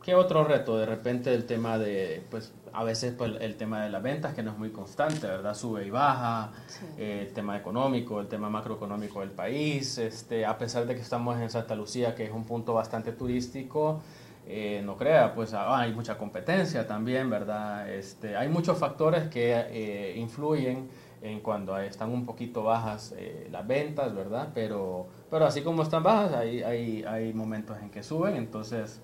¿Qué 0.07 0.15
otro 0.15 0.45
reto? 0.45 0.77
De 0.77 0.85
repente 0.85 1.33
el 1.33 1.45
tema 1.45 1.77
de, 1.77 2.23
pues, 2.31 2.53
a 2.71 2.85
veces 2.85 3.13
pues, 3.17 3.33
el 3.41 3.57
tema 3.57 3.83
de 3.83 3.89
las 3.89 4.01
ventas, 4.01 4.33
que 4.33 4.41
no 4.41 4.51
es 4.51 4.57
muy 4.57 4.69
constante, 4.69 5.27
¿verdad? 5.27 5.53
Sube 5.53 5.85
y 5.85 5.89
baja, 5.89 6.53
eh, 6.97 7.25
el 7.27 7.33
tema 7.33 7.57
económico, 7.57 8.21
el 8.21 8.29
tema 8.29 8.49
macroeconómico 8.49 9.19
del 9.19 9.31
país, 9.31 9.97
este, 9.97 10.45
a 10.45 10.57
pesar 10.57 10.85
de 10.85 10.95
que 10.95 11.01
estamos 11.01 11.37
en 11.41 11.49
Santa 11.49 11.75
Lucía, 11.75 12.15
que 12.15 12.23
es 12.23 12.31
un 12.31 12.45
punto 12.45 12.73
bastante 12.73 13.11
turístico, 13.11 13.99
eh, 14.47 14.81
no 14.81 14.95
crea, 14.95 15.35
pues 15.35 15.53
ah, 15.53 15.77
hay 15.77 15.91
mucha 15.91 16.17
competencia 16.17 16.87
también, 16.87 17.29
¿verdad? 17.29 17.89
Este, 17.89 18.37
hay 18.37 18.47
muchos 18.47 18.77
factores 18.77 19.27
que 19.27 19.53
eh, 19.59 20.15
influyen 20.15 20.87
en 21.21 21.41
cuando 21.41 21.77
están 21.79 22.11
un 22.13 22.25
poquito 22.25 22.63
bajas 22.63 23.13
las 23.51 23.67
ventas, 23.67 24.15
¿verdad? 24.15 24.51
Pero, 24.53 25.07
pero 25.29 25.45
así 25.45 25.63
como 25.63 25.83
están 25.83 26.01
bajas, 26.01 26.33
hay, 26.33 26.63
hay, 26.63 27.03
hay 27.03 27.33
momentos 27.33 27.77
en 27.81 27.89
que 27.89 28.03
suben, 28.03 28.37
entonces 28.37 29.01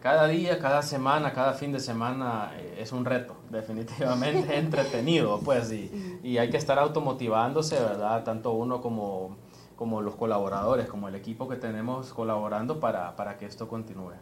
cada 0.00 0.28
día, 0.28 0.58
cada 0.58 0.82
semana, 0.82 1.32
cada 1.32 1.52
fin 1.52 1.72
de 1.72 1.80
semana 1.80 2.52
eh, 2.56 2.78
es 2.78 2.92
un 2.92 3.04
reto, 3.04 3.36
definitivamente 3.50 4.58
entretenido, 4.58 5.40
pues, 5.40 5.72
y, 5.72 6.20
y, 6.22 6.38
hay 6.38 6.50
que 6.50 6.56
estar 6.56 6.78
automotivándose, 6.78 7.78
¿verdad? 7.80 8.24
Tanto 8.24 8.52
uno 8.52 8.80
como, 8.80 9.36
como 9.76 10.00
los 10.00 10.14
colaboradores, 10.14 10.88
como 10.88 11.08
el 11.08 11.14
equipo 11.14 11.48
que 11.48 11.56
tenemos 11.56 12.12
colaborando 12.12 12.80
para, 12.80 13.16
para 13.16 13.36
que 13.36 13.46
esto 13.46 13.68
continúe. 13.68 14.12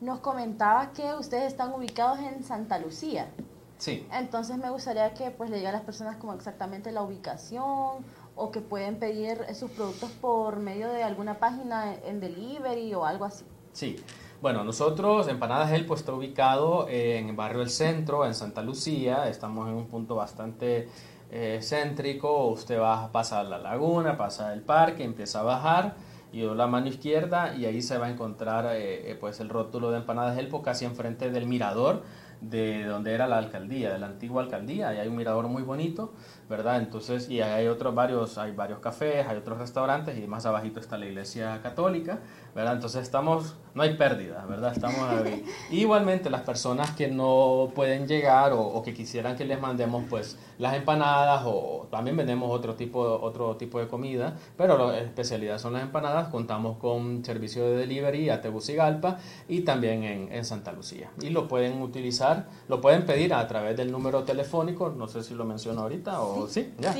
Nos 0.00 0.18
comentaba 0.20 0.92
que 0.92 1.14
ustedes 1.14 1.44
están 1.44 1.72
ubicados 1.72 2.18
en 2.18 2.42
Santa 2.42 2.78
Lucía. 2.78 3.30
Sí. 3.78 4.06
Entonces 4.12 4.58
me 4.58 4.70
gustaría 4.70 5.12
que 5.14 5.30
pues 5.30 5.50
le 5.50 5.56
diga 5.56 5.70
a 5.70 5.72
las 5.72 5.82
personas 5.82 6.16
como 6.16 6.34
exactamente 6.34 6.92
la 6.92 7.02
ubicación 7.02 8.04
o 8.36 8.50
que 8.52 8.60
pueden 8.60 8.98
pedir 8.98 9.44
sus 9.54 9.70
productos 9.70 10.10
por 10.20 10.56
medio 10.56 10.88
de 10.88 11.02
alguna 11.02 11.38
página 11.38 11.94
en 12.04 12.20
delivery 12.20 12.94
o 12.94 13.04
algo 13.04 13.24
así. 13.24 13.44
Sí. 13.72 13.96
Bueno, 14.42 14.64
nosotros, 14.64 15.28
Empanadas 15.28 15.70
El, 15.70 15.86
pues 15.86 16.00
está 16.00 16.12
ubicado 16.12 16.88
en 16.88 17.28
el 17.28 17.36
barrio 17.36 17.62
El 17.62 17.70
Centro, 17.70 18.26
en 18.26 18.34
Santa 18.34 18.60
Lucía. 18.60 19.28
Estamos 19.28 19.68
en 19.68 19.74
un 19.74 19.86
punto 19.86 20.16
bastante 20.16 20.88
eh, 21.30 21.60
céntrico. 21.62 22.48
Usted 22.48 22.80
va, 22.80 23.12
pasa 23.12 23.38
a 23.38 23.44
la 23.44 23.58
laguna, 23.58 24.16
pasa 24.16 24.52
el 24.52 24.62
parque, 24.62 25.04
empieza 25.04 25.38
a 25.38 25.42
bajar 25.44 25.94
y 26.32 26.42
la 26.42 26.66
mano 26.66 26.88
izquierda 26.88 27.54
y 27.54 27.66
ahí 27.66 27.82
se 27.82 27.98
va 27.98 28.06
a 28.06 28.10
encontrar 28.10 28.66
eh, 28.74 29.12
eh, 29.12 29.14
pues 29.14 29.38
el 29.38 29.48
rótulo 29.48 29.92
de 29.92 29.98
Empanadas 29.98 30.36
Elpo 30.36 30.60
casi 30.60 30.86
enfrente 30.86 31.30
del 31.30 31.46
mirador 31.46 32.02
de 32.42 32.84
donde 32.84 33.14
era 33.14 33.28
la 33.28 33.38
alcaldía, 33.38 33.92
de 33.92 33.98
la 34.00 34.06
antigua 34.06 34.42
alcaldía, 34.42 34.92
y 34.92 34.98
hay 34.98 35.06
un 35.06 35.16
mirador 35.16 35.46
muy 35.46 35.62
bonito, 35.62 36.12
¿verdad? 36.50 36.78
Entonces, 36.78 37.30
y 37.30 37.40
hay 37.40 37.68
otros 37.68 37.94
varios, 37.94 38.36
hay 38.36 38.52
varios 38.52 38.80
cafés, 38.80 39.26
hay 39.26 39.36
otros 39.36 39.58
restaurantes, 39.58 40.18
y 40.18 40.26
más 40.26 40.44
abajito 40.44 40.80
está 40.80 40.98
la 40.98 41.06
iglesia 41.06 41.60
católica, 41.62 42.18
¿verdad? 42.54 42.74
Entonces 42.74 43.02
estamos, 43.02 43.54
no 43.74 43.82
hay 43.82 43.94
pérdida, 43.96 44.44
¿verdad? 44.46 44.72
Estamos 44.72 44.98
ahí. 45.08 45.44
Igualmente, 45.70 46.30
las 46.30 46.42
personas 46.42 46.90
que 46.90 47.08
no 47.08 47.70
pueden 47.76 48.08
llegar 48.08 48.52
o, 48.52 48.60
o, 48.60 48.82
que 48.82 48.92
quisieran 48.92 49.36
que 49.36 49.44
les 49.44 49.60
mandemos, 49.60 50.02
pues, 50.10 50.36
las 50.58 50.74
empanadas, 50.74 51.42
o 51.46 51.86
también 51.92 52.16
vendemos 52.16 52.50
otro 52.50 52.74
tipo, 52.74 53.00
otro 53.00 53.56
tipo 53.56 53.78
de 53.78 53.86
comida, 53.86 54.34
pero 54.56 54.76
la 54.90 54.98
especialidad 54.98 55.58
son 55.58 55.74
las 55.74 55.82
empanadas, 55.82 56.28
contamos 56.28 56.78
con 56.78 57.24
servicio 57.24 57.64
de 57.64 57.76
delivery 57.76 58.30
a 58.30 58.40
Tegucigalpa 58.40 59.18
y 59.48 59.60
también 59.60 60.02
en, 60.02 60.32
en 60.32 60.44
Santa 60.44 60.72
Lucía. 60.72 61.10
Y 61.20 61.30
lo 61.30 61.46
pueden 61.46 61.80
utilizar 61.80 62.31
lo 62.68 62.80
pueden 62.80 63.06
pedir 63.06 63.34
a 63.34 63.46
través 63.46 63.76
del 63.76 63.90
número 63.90 64.24
telefónico, 64.24 64.90
no 64.90 65.08
sé 65.08 65.22
si 65.22 65.34
lo 65.34 65.44
menciono 65.44 65.82
ahorita 65.82 66.20
o 66.20 66.46
sí, 66.48 66.72
ya. 66.78 66.94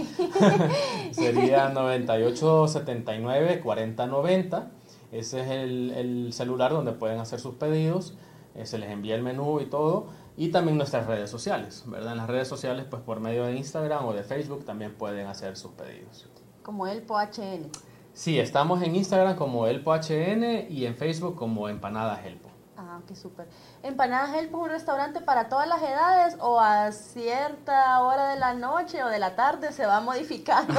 Sería 1.12 1.68
9879 1.68 3.60
4090. 3.60 4.70
Ese 5.12 5.40
es 5.40 5.50
el, 5.50 5.90
el, 5.90 6.32
celular 6.32 6.72
donde 6.72 6.92
pueden 6.92 7.20
hacer 7.20 7.40
sus 7.40 7.54
pedidos. 7.54 8.14
Eh, 8.54 8.66
se 8.66 8.78
les 8.78 8.90
envía 8.90 9.14
el 9.14 9.22
menú 9.22 9.60
y 9.60 9.66
todo. 9.66 10.06
Y 10.36 10.48
también 10.48 10.78
nuestras 10.78 11.06
redes 11.06 11.28
sociales, 11.30 11.84
¿verdad? 11.86 12.12
En 12.12 12.18
las 12.18 12.28
redes 12.28 12.48
sociales, 12.48 12.86
pues 12.88 13.02
por 13.02 13.20
medio 13.20 13.44
de 13.44 13.54
Instagram 13.54 14.06
o 14.06 14.14
de 14.14 14.22
Facebook 14.22 14.64
también 14.64 14.94
pueden 14.94 15.26
hacer 15.26 15.56
sus 15.56 15.72
pedidos. 15.72 16.26
Como 16.62 16.86
el 16.86 17.02
POHN. 17.02 17.70
Sí, 18.14 18.38
estamos 18.38 18.82
en 18.82 18.96
Instagram 18.96 19.36
como 19.36 19.66
el 19.66 19.82
POHN 19.82 20.66
y 20.70 20.86
en 20.86 20.96
Facebook 20.96 21.34
como 21.34 21.68
Empanadas 21.68 22.24
Helpo. 22.24 22.51
Ah, 22.94 23.00
qué 23.08 23.16
súper. 23.16 23.46
¿Empanadas 23.82 24.36
Help 24.36 24.50
es 24.50 24.54
un 24.54 24.68
restaurante 24.68 25.22
para 25.22 25.48
todas 25.48 25.66
las 25.66 25.80
edades 25.80 26.36
o 26.40 26.60
a 26.60 26.92
cierta 26.92 28.02
hora 28.02 28.28
de 28.28 28.38
la 28.38 28.52
noche 28.52 29.02
o 29.02 29.08
de 29.08 29.18
la 29.18 29.34
tarde 29.34 29.72
se 29.72 29.86
va 29.86 30.02
modificando? 30.02 30.78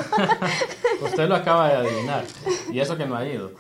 Usted 1.01 1.27
lo 1.27 1.34
acaba 1.34 1.70
de 1.70 1.74
adivinar. 1.74 2.24
Y 2.72 2.79
eso 2.82 2.98
que 2.98 3.08
no 3.08 3.15
ha 3.15 3.25
ido. 3.25 3.53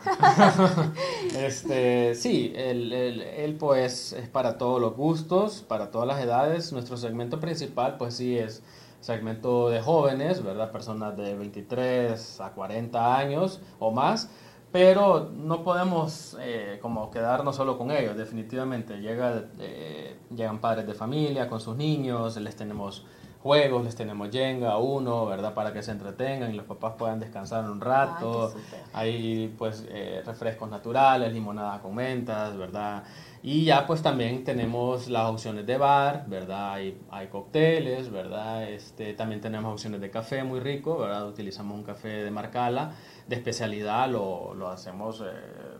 este, 1.35 2.13
sí, 2.13 2.53
el, 2.55 2.93
el, 2.93 3.21
el 3.21 3.55
pues 3.55 4.13
es 4.13 4.29
para 4.29 4.59
todos 4.59 4.79
los 4.79 4.95
gustos, 4.95 5.65
para 5.67 5.89
todas 5.89 6.07
las 6.07 6.21
edades. 6.21 6.71
Nuestro 6.73 6.95
segmento 6.95 7.39
principal 7.39 7.97
pues 7.97 8.17
sí 8.17 8.37
es 8.37 8.61
segmento 8.99 9.71
de 9.71 9.81
jóvenes, 9.81 10.43
¿verdad? 10.43 10.71
Personas 10.71 11.17
de 11.17 11.33
23 11.33 12.39
a 12.39 12.51
40 12.51 13.17
años 13.17 13.61
o 13.79 13.89
más 13.89 14.29
pero 14.73 15.29
no 15.31 15.63
podemos 15.63 16.35
eh, 16.41 16.79
como 16.81 17.11
quedarnos 17.11 17.55
solo 17.55 17.77
con 17.77 17.91
ellos, 17.91 18.17
definitivamente. 18.17 18.99
Llega, 18.99 19.43
eh, 19.59 20.17
llegan 20.35 20.57
padres 20.57 20.87
de 20.87 20.95
familia 20.95 21.47
con 21.47 21.61
sus 21.61 21.77
niños, 21.77 22.35
les 22.37 22.55
tenemos 22.55 23.05
juegos, 23.43 23.83
les 23.83 23.95
tenemos 23.95 24.31
Jenga, 24.31 24.77
uno, 24.77 25.27
¿verdad? 25.27 25.53
Para 25.53 25.73
que 25.73 25.83
se 25.83 25.91
entretengan 25.91 26.51
y 26.51 26.55
los 26.55 26.65
papás 26.65 26.93
puedan 26.97 27.19
descansar 27.19 27.69
un 27.69 27.81
rato. 27.81 28.51
Hay 28.93 29.53
pues 29.59 29.85
eh, 29.89 30.23
refrescos 30.25 30.71
naturales, 30.71 31.31
limonada 31.31 31.79
con 31.79 31.93
mentas, 31.93 32.57
¿verdad? 32.57 33.03
Y 33.43 33.65
ya 33.65 33.85
pues 33.85 34.01
también 34.01 34.43
tenemos 34.43 35.07
las 35.07 35.29
opciones 35.29 35.67
de 35.67 35.77
bar, 35.77 36.23
¿verdad? 36.27 36.71
Hay, 36.71 36.99
hay 37.11 37.27
cócteles, 37.27 38.09
¿verdad? 38.09 38.67
Este, 38.67 39.13
también 39.13 39.39
tenemos 39.39 39.71
opciones 39.71 40.01
de 40.01 40.09
café 40.09 40.43
muy 40.43 40.61
rico, 40.61 40.97
¿verdad? 40.97 41.27
Utilizamos 41.27 41.77
un 41.77 41.83
café 41.83 42.23
de 42.23 42.31
Marcala 42.31 42.93
de 43.27 43.35
especialidad, 43.35 44.09
lo, 44.09 44.53
lo 44.53 44.69
hacemos 44.69 45.21
eh, 45.21 45.31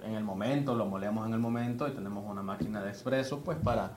en 0.04 0.16
el 0.16 0.24
momento, 0.24 0.76
lo 0.76 0.86
molemos 0.86 1.26
en 1.28 1.34
el 1.34 1.40
momento 1.40 1.88
y 1.88 1.92
tenemos 1.92 2.26
una 2.26 2.42
máquina 2.42 2.82
de 2.82 2.90
expreso 2.90 3.40
pues 3.42 3.58
para, 3.58 3.96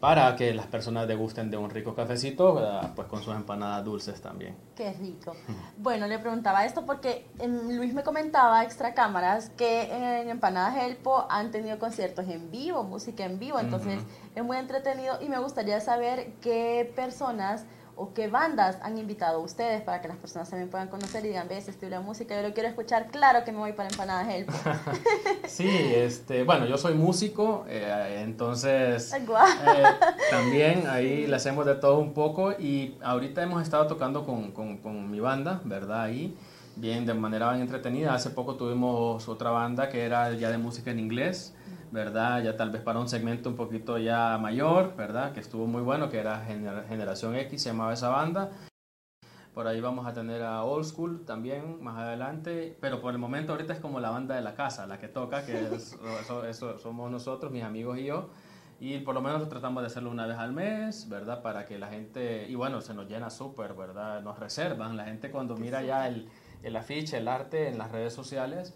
para 0.00 0.36
que 0.36 0.52
las 0.52 0.66
personas 0.66 1.08
degusten 1.08 1.50
de 1.50 1.56
un 1.56 1.70
rico 1.70 1.94
cafecito, 1.94 2.60
pues 2.94 3.08
con 3.08 3.22
sus 3.22 3.34
empanadas 3.34 3.84
dulces 3.84 4.20
también. 4.20 4.54
Qué 4.76 4.92
rico. 4.92 5.34
Bueno, 5.78 6.06
le 6.06 6.18
preguntaba 6.18 6.66
esto 6.66 6.84
porque 6.84 7.26
Luis 7.46 7.94
me 7.94 8.02
comentaba 8.02 8.62
extra 8.64 8.92
cámaras 8.94 9.50
que 9.50 9.84
en 9.92 10.28
Empanadas 10.28 10.76
Elpo 10.84 11.26
han 11.30 11.50
tenido 11.50 11.78
conciertos 11.78 12.28
en 12.28 12.50
vivo, 12.50 12.84
música 12.84 13.24
en 13.24 13.38
vivo, 13.38 13.58
entonces 13.58 14.02
es 14.34 14.44
muy 14.44 14.58
entretenido 14.58 15.18
y 15.22 15.28
me 15.28 15.38
gustaría 15.38 15.80
saber 15.80 16.34
qué 16.42 16.92
personas 16.94 17.64
o 17.96 18.12
qué 18.14 18.28
bandas 18.28 18.78
han 18.82 18.98
invitado 18.98 19.40
a 19.40 19.44
ustedes 19.44 19.82
para 19.82 20.00
que 20.00 20.08
las 20.08 20.16
personas 20.16 20.50
también 20.50 20.70
puedan 20.70 20.88
conocer 20.88 21.24
y 21.24 21.28
digan, 21.28 21.48
ves, 21.48 21.68
estilo 21.68 21.98
de 21.98 22.02
música, 22.02 22.34
yo 22.40 22.46
lo 22.46 22.54
quiero 22.54 22.68
escuchar, 22.68 23.08
claro 23.10 23.44
que 23.44 23.52
me 23.52 23.58
voy 23.58 23.72
para 23.72 23.88
Empanadas 23.88 24.28
Help. 24.28 24.50
sí, 25.46 25.68
este, 25.68 26.44
bueno, 26.44 26.66
yo 26.66 26.76
soy 26.76 26.94
músico, 26.94 27.64
eh, 27.68 28.22
entonces 28.24 29.12
eh, 29.12 29.84
también 30.30 30.86
ahí 30.88 31.26
le 31.26 31.36
hacemos 31.36 31.66
de 31.66 31.74
todo 31.76 31.98
un 31.98 32.12
poco 32.12 32.52
y 32.52 32.96
ahorita 33.02 33.42
hemos 33.42 33.62
estado 33.62 33.86
tocando 33.86 34.24
con, 34.24 34.52
con, 34.52 34.78
con 34.78 35.10
mi 35.10 35.20
banda, 35.20 35.60
¿verdad? 35.64 36.02
Ahí 36.02 36.36
bien, 36.76 37.06
de 37.06 37.14
manera 37.14 37.50
bien 37.50 37.62
entretenida. 37.62 38.14
Hace 38.14 38.30
poco 38.30 38.56
tuvimos 38.56 39.28
otra 39.28 39.50
banda 39.50 39.88
que 39.88 40.04
era 40.04 40.32
ya 40.32 40.50
de 40.50 40.58
música 40.58 40.90
en 40.90 40.98
inglés. 40.98 41.54
¿Verdad? 41.94 42.42
Ya 42.42 42.56
tal 42.56 42.72
vez 42.72 42.82
para 42.82 42.98
un 42.98 43.08
segmento 43.08 43.48
un 43.48 43.54
poquito 43.54 43.98
ya 43.98 44.36
mayor, 44.36 44.96
¿verdad? 44.96 45.32
Que 45.32 45.38
estuvo 45.38 45.68
muy 45.68 45.80
bueno, 45.80 46.10
que 46.10 46.18
era 46.18 46.44
Generación 46.44 47.36
X, 47.36 47.62
se 47.62 47.68
llamaba 47.68 47.92
esa 47.92 48.08
banda. 48.08 48.50
Por 49.54 49.68
ahí 49.68 49.80
vamos 49.80 50.04
a 50.04 50.12
tener 50.12 50.42
a 50.42 50.64
Old 50.64 50.86
School 50.86 51.24
también 51.24 51.80
más 51.80 51.96
adelante, 51.96 52.76
pero 52.80 53.00
por 53.00 53.12
el 53.12 53.18
momento 53.18 53.52
ahorita 53.52 53.74
es 53.74 53.78
como 53.78 54.00
la 54.00 54.10
banda 54.10 54.34
de 54.34 54.42
la 54.42 54.56
casa, 54.56 54.88
la 54.88 54.98
que 54.98 55.06
toca, 55.06 55.46
que 55.46 55.52
eso, 56.50 56.78
somos 56.80 57.12
nosotros, 57.12 57.52
mis 57.52 57.62
amigos 57.62 57.96
y 57.98 58.06
yo. 58.06 58.30
Y 58.80 58.98
por 58.98 59.14
lo 59.14 59.22
menos 59.22 59.48
tratamos 59.48 59.84
de 59.84 59.86
hacerlo 59.86 60.10
una 60.10 60.26
vez 60.26 60.36
al 60.36 60.52
mes, 60.52 61.08
¿verdad? 61.08 61.42
Para 61.42 61.64
que 61.64 61.78
la 61.78 61.86
gente, 61.86 62.48
y 62.48 62.56
bueno, 62.56 62.80
se 62.80 62.92
nos 62.92 63.08
llena 63.08 63.30
súper, 63.30 63.74
¿verdad? 63.74 64.20
Nos 64.20 64.40
reservan, 64.40 64.96
la 64.96 65.04
gente 65.04 65.30
cuando 65.30 65.56
mira 65.56 65.80
ya 65.82 66.08
el, 66.08 66.28
el 66.64 66.74
afiche, 66.74 67.18
el 67.18 67.28
arte 67.28 67.68
en 67.68 67.78
las 67.78 67.92
redes 67.92 68.12
sociales, 68.12 68.74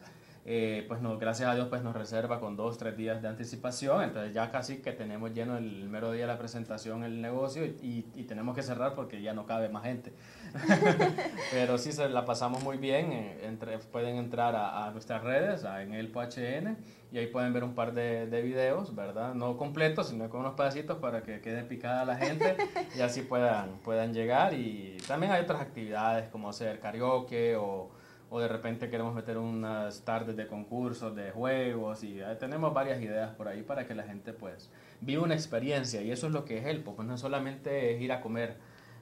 eh, 0.51 0.87
pues 0.89 1.03
no, 1.03 1.19
gracias 1.19 1.51
a 1.51 1.55
Dios 1.55 1.69
pues 1.69 1.83
nos 1.83 1.95
reserva 1.95 2.41
con 2.41 2.57
dos, 2.57 2.79
tres 2.79 2.97
días 2.97 3.21
de 3.21 3.29
anticipación, 3.29 4.03
entonces 4.03 4.33
ya 4.33 4.51
casi 4.51 4.79
que 4.79 4.93
tenemos 4.93 5.35
lleno 5.35 5.59
el 5.59 5.91
mero 5.91 6.11
día 6.11 6.23
de 6.23 6.29
la 6.29 6.39
presentación 6.39 7.05
el 7.05 7.21
negocio 7.21 7.67
y, 7.67 8.07
y, 8.15 8.23
tenemos 8.25 8.57
que 8.57 8.63
cerrar 8.63 8.95
porque 8.95 9.21
ya 9.21 9.35
no 9.35 9.45
cabe 9.45 9.69
más 9.69 9.85
gente. 9.85 10.15
Pero 11.53 11.77
sí 11.77 11.93
se 11.93 12.09
la 12.09 12.25
pasamos 12.25 12.63
muy 12.65 12.79
bien, 12.79 13.13
eh, 13.13 13.41
entre, 13.43 13.77
pueden 13.79 14.17
entrar 14.17 14.57
a, 14.57 14.87
a, 14.87 14.91
nuestras 14.91 15.23
redes, 15.23 15.67
a, 15.67 15.83
en 15.83 15.93
el 15.93 16.11
PHN, 16.11 16.79
y 17.13 17.19
ahí 17.19 17.27
pueden 17.27 17.53
ver 17.53 17.63
un 17.63 17.75
par 17.75 17.93
de, 17.93 18.27
de, 18.27 18.41
videos, 18.41 18.95
¿verdad? 18.95 19.35
No 19.35 19.59
completos, 19.59 20.09
sino 20.09 20.31
con 20.31 20.41
unos 20.41 20.55
pedacitos 20.55 20.97
para 20.97 21.23
que 21.23 21.43
quede 21.43 21.63
picada 21.63 22.07
la 22.07 22.17
gente 22.17 22.57
y 22.97 23.03
así 23.03 23.21
puedan, 23.21 23.81
puedan 23.81 24.15
llegar. 24.15 24.55
Y 24.55 24.97
también 25.07 25.31
hay 25.31 25.43
otras 25.43 25.61
actividades 25.61 26.31
como 26.31 26.49
hacer 26.49 26.81
karaoke 26.81 27.55
o 27.57 27.98
o 28.31 28.41
de 28.41 28.49
repente 28.49 28.91
queremos 28.91 29.15
meter 29.15 29.39
unas 29.39 30.03
tardes 30.03 30.37
de 30.37 30.47
concursos, 30.47 31.15
de 31.15 31.31
juegos 31.31 32.05
y 32.05 32.21
eh, 32.21 32.37
tenemos 32.39 32.75
varias 32.75 33.01
ideas 33.01 33.35
por 33.35 33.49
ahí 33.49 33.63
para 33.63 33.87
que 33.87 33.95
la 33.95 34.03
gente 34.03 34.33
pues 34.33 34.71
viva 35.01 35.23
una 35.23 35.35
experiencia 35.35 36.03
y 36.03 36.11
eso 36.11 36.27
es 36.27 36.33
lo 36.33 36.45
que 36.45 36.59
es 36.59 36.67
el 36.67 36.83
pues 36.83 36.99
no 37.07 37.17
solamente 37.17 37.95
es 37.95 38.01
ir 38.03 38.13
a 38.13 38.21
comer 38.21 38.57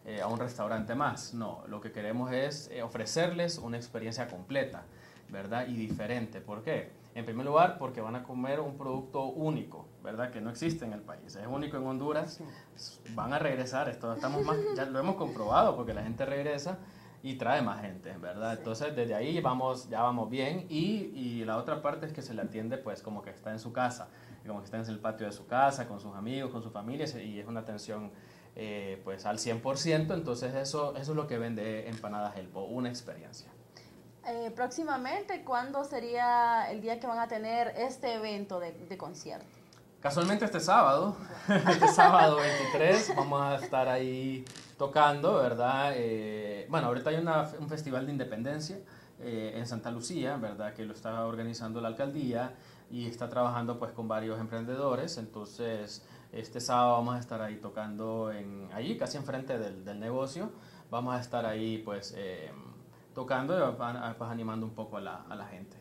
eh, 0.05 0.21
a 0.21 0.29
un 0.29 0.39
restaurante 0.39 0.95
más, 0.95 1.35
no, 1.35 1.65
lo 1.67 1.81
que 1.81 1.91
queremos 1.91 2.33
es 2.33 2.71
eh, 2.71 2.83
ofrecerles 2.83 3.59
una 3.59 3.77
experiencia 3.77 4.29
completa, 4.29 4.85
¿verdad? 5.31 5.67
Y 5.67 5.75
diferente, 5.75 6.41
¿por 6.41 6.63
qué? 6.63 6.91
En 7.17 7.25
primer 7.25 7.45
lugar, 7.45 7.77
porque 7.79 8.01
van 8.01 8.15
a 8.15 8.23
comer 8.23 8.61
un 8.61 8.77
producto 8.77 9.25
único, 9.25 9.89
¿verdad? 10.05 10.31
Que 10.31 10.41
no 10.41 10.51
existe 10.51 10.85
en 10.85 10.93
el 10.93 11.01
país, 11.01 11.35
es 11.35 11.47
único 11.49 11.77
en 11.77 11.85
Honduras, 11.85 12.39
van 13.17 13.33
a 13.33 13.41
regresar, 13.41 13.89
esto 13.89 14.13
estamos 14.13 14.45
más, 14.45 14.57
ya 14.77 14.85
lo 14.85 15.01
hemos 15.01 15.17
comprobado 15.17 15.75
porque 15.75 15.93
la 15.93 16.05
gente 16.05 16.25
regresa 16.25 16.79
y 17.23 17.35
trae 17.35 17.63
más 17.63 17.81
gente, 17.81 18.17
¿verdad? 18.19 18.59
Entonces 18.59 18.95
desde 18.95 19.15
ahí 19.15 19.41
vamos, 19.41 19.89
ya 19.89 20.03
vamos 20.03 20.31
bien 20.31 20.67
y, 20.69 21.11
y, 21.15 21.45
la 21.45 21.57
otra 21.57 21.83
parte 21.83 22.07
es 22.07 22.13
que 22.13 22.23
se 22.23 22.35
le 22.35 22.43
atiende 22.43 22.79
pues 22.79 23.03
como 23.03 23.23
que 23.23 23.31
está 23.31 23.51
en 23.53 23.59
su 23.59 23.73
casa, 23.73 24.09
como 24.47 24.61
que 24.61 24.67
está 24.67 24.79
en 24.79 24.87
el 24.87 24.99
patio 24.99 25.27
de 25.27 25.33
su 25.33 25.47
casa, 25.47 25.89
con 25.89 26.01
sus 26.01 26.15
amigos, 26.15 26.51
con 26.51 26.63
su 26.63 26.71
familia 26.71 27.07
y 27.19 27.39
es 27.41 27.47
una 27.47 27.61
atención 27.61 28.11
eh, 28.55 29.01
pues 29.05 29.27
al 29.27 29.39
100%, 29.39 30.15
entonces 30.15 30.55
eso, 30.55 30.97
eso 30.97 31.13
es 31.13 31.17
lo 31.17 31.27
que 31.27 31.37
vende 31.37 31.89
Empanadas 31.89 32.37
Helpo, 32.37 32.65
una 32.65 32.89
experiencia. 32.89 33.51
Eh, 34.27 34.51
próximamente, 34.51 35.45
¿cuándo 35.45 35.85
sería 35.85 36.71
el 36.71 36.81
día 36.81 36.99
que 36.99 37.07
van 37.07 37.19
a 37.19 37.29
tener 37.29 37.69
este 37.77 38.15
evento 38.15 38.59
de, 38.59 38.73
de 38.73 38.97
concierto? 38.97 39.56
Casualmente 40.07 40.45
este 40.45 40.61
sábado, 40.61 41.17
este 41.49 41.89
sábado 41.89 42.37
23, 42.37 43.15
vamos 43.17 43.43
a 43.43 43.57
estar 43.57 43.89
ahí 43.89 44.45
tocando, 44.79 45.35
¿verdad? 45.35 45.95
Eh, 45.97 46.65
bueno, 46.71 46.87
ahorita 46.87 47.11
hay 47.11 47.17
una, 47.17 47.51
un 47.59 47.69
festival 47.69 48.07
de 48.07 48.13
independencia 48.13 48.79
eh, 49.19 49.55
en 49.57 49.67
Santa 49.67 49.91
Lucía, 49.91 50.37
¿verdad? 50.37 50.75
Que 50.75 50.85
lo 50.85 50.93
está 50.93 51.27
organizando 51.27 51.81
la 51.81 51.89
alcaldía 51.89 52.55
y 52.89 53.09
está 53.09 53.29
trabajando 53.29 53.81
pues 53.81 53.91
con 53.91 54.07
varios 54.07 54.39
emprendedores, 54.39 55.19
entonces 55.19 56.07
este 56.31 56.61
sábado 56.61 56.93
vamos 56.93 57.17
a 57.17 57.19
estar 57.19 57.43
ahí 57.43 57.57
tocando 57.57 58.31
en, 58.31 58.69
allí, 58.75 58.97
casi 58.97 59.17
enfrente 59.17 59.59
del, 59.59 59.85
del 59.85 59.99
negocio, 59.99 60.53
vamos 60.89 61.17
a 61.17 61.21
estar 61.21 61.45
ahí 61.47 61.79
pues 61.79 62.15
eh, 62.17 62.53
tocando 63.13 63.59
y 63.59 63.73
pues, 63.73 64.31
animando 64.31 64.67
un 64.67 64.73
poco 64.73 64.99
a 64.99 65.01
la, 65.01 65.25
a 65.29 65.35
la 65.35 65.47
gente. 65.47 65.77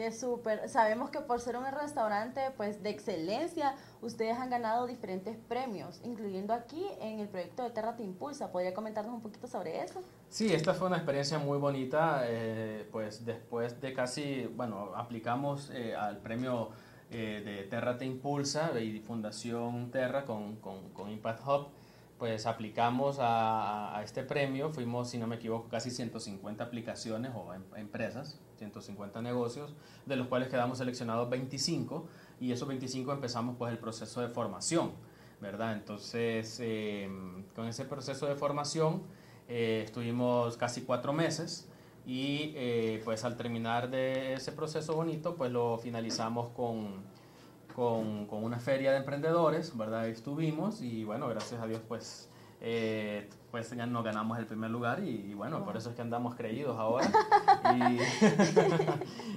Qué 0.00 0.12
súper. 0.12 0.66
Sabemos 0.70 1.10
que 1.10 1.20
por 1.20 1.42
ser 1.42 1.58
un 1.58 1.66
restaurante 1.66 2.40
pues 2.56 2.82
de 2.82 2.88
excelencia, 2.88 3.74
ustedes 4.00 4.38
han 4.38 4.48
ganado 4.48 4.86
diferentes 4.86 5.36
premios, 5.36 6.00
incluyendo 6.02 6.54
aquí 6.54 6.86
en 7.02 7.20
el 7.20 7.28
proyecto 7.28 7.64
de 7.64 7.68
Terra 7.68 7.96
Te 7.96 8.02
Impulsa. 8.02 8.50
¿Podría 8.50 8.72
comentarnos 8.72 9.12
un 9.12 9.20
poquito 9.20 9.46
sobre 9.46 9.82
eso? 9.82 10.00
Sí, 10.30 10.54
esta 10.54 10.72
fue 10.72 10.86
una 10.86 10.96
experiencia 10.96 11.38
muy 11.38 11.58
bonita. 11.58 12.22
Eh, 12.24 12.88
pues 12.90 13.26
después 13.26 13.78
de 13.82 13.92
casi, 13.92 14.46
bueno, 14.46 14.92
aplicamos 14.96 15.70
eh, 15.74 15.94
al 15.94 16.16
premio 16.16 16.70
eh, 17.10 17.42
de 17.44 17.64
Terra 17.64 17.98
Te 17.98 18.06
Impulsa 18.06 18.80
y 18.80 19.00
Fundación 19.00 19.90
Terra 19.90 20.24
con, 20.24 20.56
con, 20.56 20.94
con 20.94 21.10
Impact 21.10 21.46
Hub 21.46 21.66
pues 22.20 22.44
aplicamos 22.44 23.16
a, 23.18 23.98
este 24.04 24.22
premio, 24.22 24.68
fuimos, 24.68 25.08
si 25.08 25.16
no 25.16 25.26
me 25.26 25.36
equivoco, 25.36 25.70
casi 25.70 25.90
150 25.90 26.62
aplicaciones 26.62 27.32
o 27.34 27.54
em, 27.54 27.62
empresas, 27.76 28.38
150 28.58 29.22
negocios, 29.22 29.74
de 30.04 30.16
los 30.16 30.26
cuales 30.26 30.48
quedamos 30.48 30.76
seleccionados 30.76 31.30
25 31.30 32.06
y 32.38 32.52
esos 32.52 32.68
25 32.68 33.10
empezamos 33.14 33.56
pues 33.56 33.72
el 33.72 33.78
proceso 33.78 34.20
de 34.20 34.28
formación, 34.28 34.92
¿verdad? 35.40 35.72
Entonces, 35.72 36.58
eh, 36.60 37.08
con 37.56 37.66
ese 37.66 37.86
proceso 37.86 38.26
de 38.26 38.34
formación 38.34 39.02
eh, 39.48 39.80
estuvimos 39.86 40.58
casi 40.58 40.82
cuatro 40.82 41.14
meses 41.14 41.70
y 42.04 42.52
eh, 42.54 43.00
pues 43.02 43.24
al 43.24 43.38
terminar 43.38 43.88
de 43.88 44.34
ese 44.34 44.52
proceso 44.52 44.94
bonito, 44.94 45.36
pues 45.36 45.50
lo 45.50 45.78
finalizamos 45.78 46.50
con 46.50 47.02
con, 47.74 48.26
con, 48.26 48.44
una 48.44 48.58
feria 48.58 48.92
de 48.92 48.98
emprendedores, 48.98 49.76
¿verdad? 49.76 50.08
Estuvimos 50.08 50.82
y 50.82 51.04
bueno, 51.04 51.28
gracias 51.28 51.60
a 51.60 51.66
Dios 51.66 51.80
pues, 51.86 52.28
eh, 52.60 53.28
pues 53.50 53.70
ya 53.70 53.86
nos 53.86 54.04
ganamos 54.04 54.38
el 54.38 54.46
primer 54.46 54.70
lugar 54.70 55.02
y, 55.02 55.30
y 55.30 55.34
bueno, 55.34 55.64
por 55.64 55.76
eso 55.76 55.90
es 55.90 55.96
que 55.96 56.02
andamos 56.02 56.34
creídos 56.34 56.78
ahora. 56.78 57.10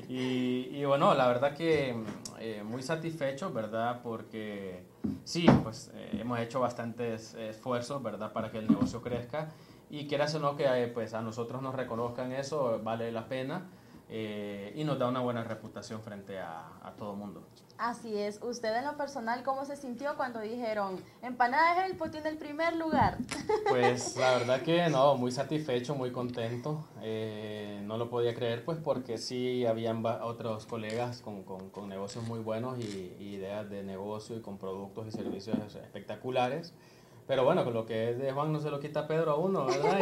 y, 0.08 0.14
y, 0.14 0.70
y, 0.72 0.86
bueno, 0.86 1.14
la 1.14 1.28
verdad 1.28 1.56
que 1.56 1.96
eh, 2.40 2.64
muy 2.64 2.82
satisfecho, 2.82 3.52
¿verdad? 3.52 4.02
Porque 4.04 4.84
sí, 5.24 5.46
pues 5.64 5.92
eh, 5.94 6.18
hemos 6.20 6.40
hecho 6.40 6.60
bastantes 6.60 7.34
esfuerzos, 7.36 8.04
¿verdad? 8.04 8.34
Para 8.34 8.52
que 8.52 8.60
el 8.60 8.68
negocio 8.68 9.02
crezca 9.02 9.50
y 9.90 10.08
quieras 10.08 10.34
o 10.34 10.40
no 10.40 10.56
que 10.56 10.92
pues 10.94 11.14
a 11.14 11.22
nosotros 11.22 11.62
nos 11.62 11.76
reconozcan 11.76 12.32
eso, 12.32 12.80
vale 12.84 13.12
la 13.12 13.28
pena. 13.28 13.68
Eh, 14.16 14.72
y 14.76 14.84
nos 14.84 15.00
da 15.00 15.08
una 15.08 15.22
buena 15.22 15.44
reputación 15.44 16.04
frente 16.04 16.38
a, 16.38 16.68
a 16.84 16.92
todo 16.92 17.16
mundo. 17.16 17.48
Así 17.80 18.16
es. 18.16 18.40
¿Usted 18.44 18.76
en 18.78 18.86
lo 18.86 18.96
personal 18.96 19.42
cómo 19.42 19.66
se 19.66 19.76
sintió 19.76 20.16
cuando 20.16 20.40
dijeron 20.40 20.98
Empanada 21.24 21.84
Helpo 21.84 22.12
tiene 22.12 22.30
el 22.30 22.38
primer 22.38 22.76
lugar? 22.76 23.18
Pues 23.70 24.16
la 24.18 24.38
verdad 24.38 24.62
que 24.62 24.88
no, 24.90 25.16
muy 25.16 25.32
satisfecho, 25.32 25.96
muy 25.96 26.12
contento. 26.12 26.86
Eh, 27.02 27.82
no 27.86 27.98
lo 27.98 28.12
podía 28.12 28.36
creer 28.36 28.64
pues 28.64 28.78
porque 28.78 29.18
sí 29.18 29.66
habían 29.66 30.06
otros 30.06 30.68
colegas 30.68 31.22
con, 31.22 31.42
con, 31.42 31.72
con 31.72 31.90
negocios 31.90 32.24
muy 32.28 32.40
buenos 32.40 32.78
y, 32.78 33.16
y, 33.20 33.34
ideas 33.34 33.68
de 33.72 33.82
negocio 33.82 34.38
y 34.38 34.42
con 34.42 34.60
productos 34.60 35.08
y 35.08 35.12
servicios 35.12 35.58
espectaculares. 35.76 36.72
Pero 37.26 37.46
bueno, 37.46 37.64
con 37.64 37.74
lo 37.74 37.88
que 37.88 38.12
es 38.12 38.20
de 38.20 38.32
Juan 38.32 38.54
no 38.54 38.60
se 38.60 38.70
lo 38.70 38.80
quita 38.80 39.08
Pedro 39.08 39.32
a 39.32 39.36
uno, 39.38 39.66
¿verdad? 39.66 40.02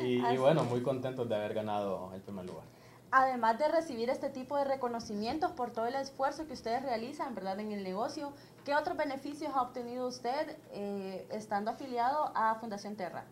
Y, 0.00 0.06
y, 0.06 0.24
y 0.24 0.36
bueno, 0.38 0.62
muy 0.62 0.82
contentos 0.82 1.28
de 1.28 1.34
haber 1.34 1.54
ganado 1.54 2.12
el 2.14 2.20
primer 2.20 2.46
lugar 2.46 2.75
además 3.16 3.58
de 3.58 3.68
recibir 3.68 4.10
este 4.10 4.28
tipo 4.28 4.58
de 4.58 4.64
reconocimientos 4.64 5.50
por 5.52 5.70
todo 5.70 5.86
el 5.86 5.94
esfuerzo 5.94 6.46
que 6.46 6.52
ustedes 6.52 6.82
realizan, 6.82 7.34
¿verdad?, 7.34 7.58
en 7.60 7.72
el 7.72 7.82
negocio, 7.82 8.32
¿qué 8.64 8.74
otros 8.74 8.94
beneficios 8.94 9.52
ha 9.54 9.62
obtenido 9.62 10.06
usted 10.06 10.58
eh, 10.72 11.26
estando 11.30 11.70
afiliado 11.70 12.30
a 12.34 12.56
Fundación 12.56 12.94
Terra? 12.94 13.24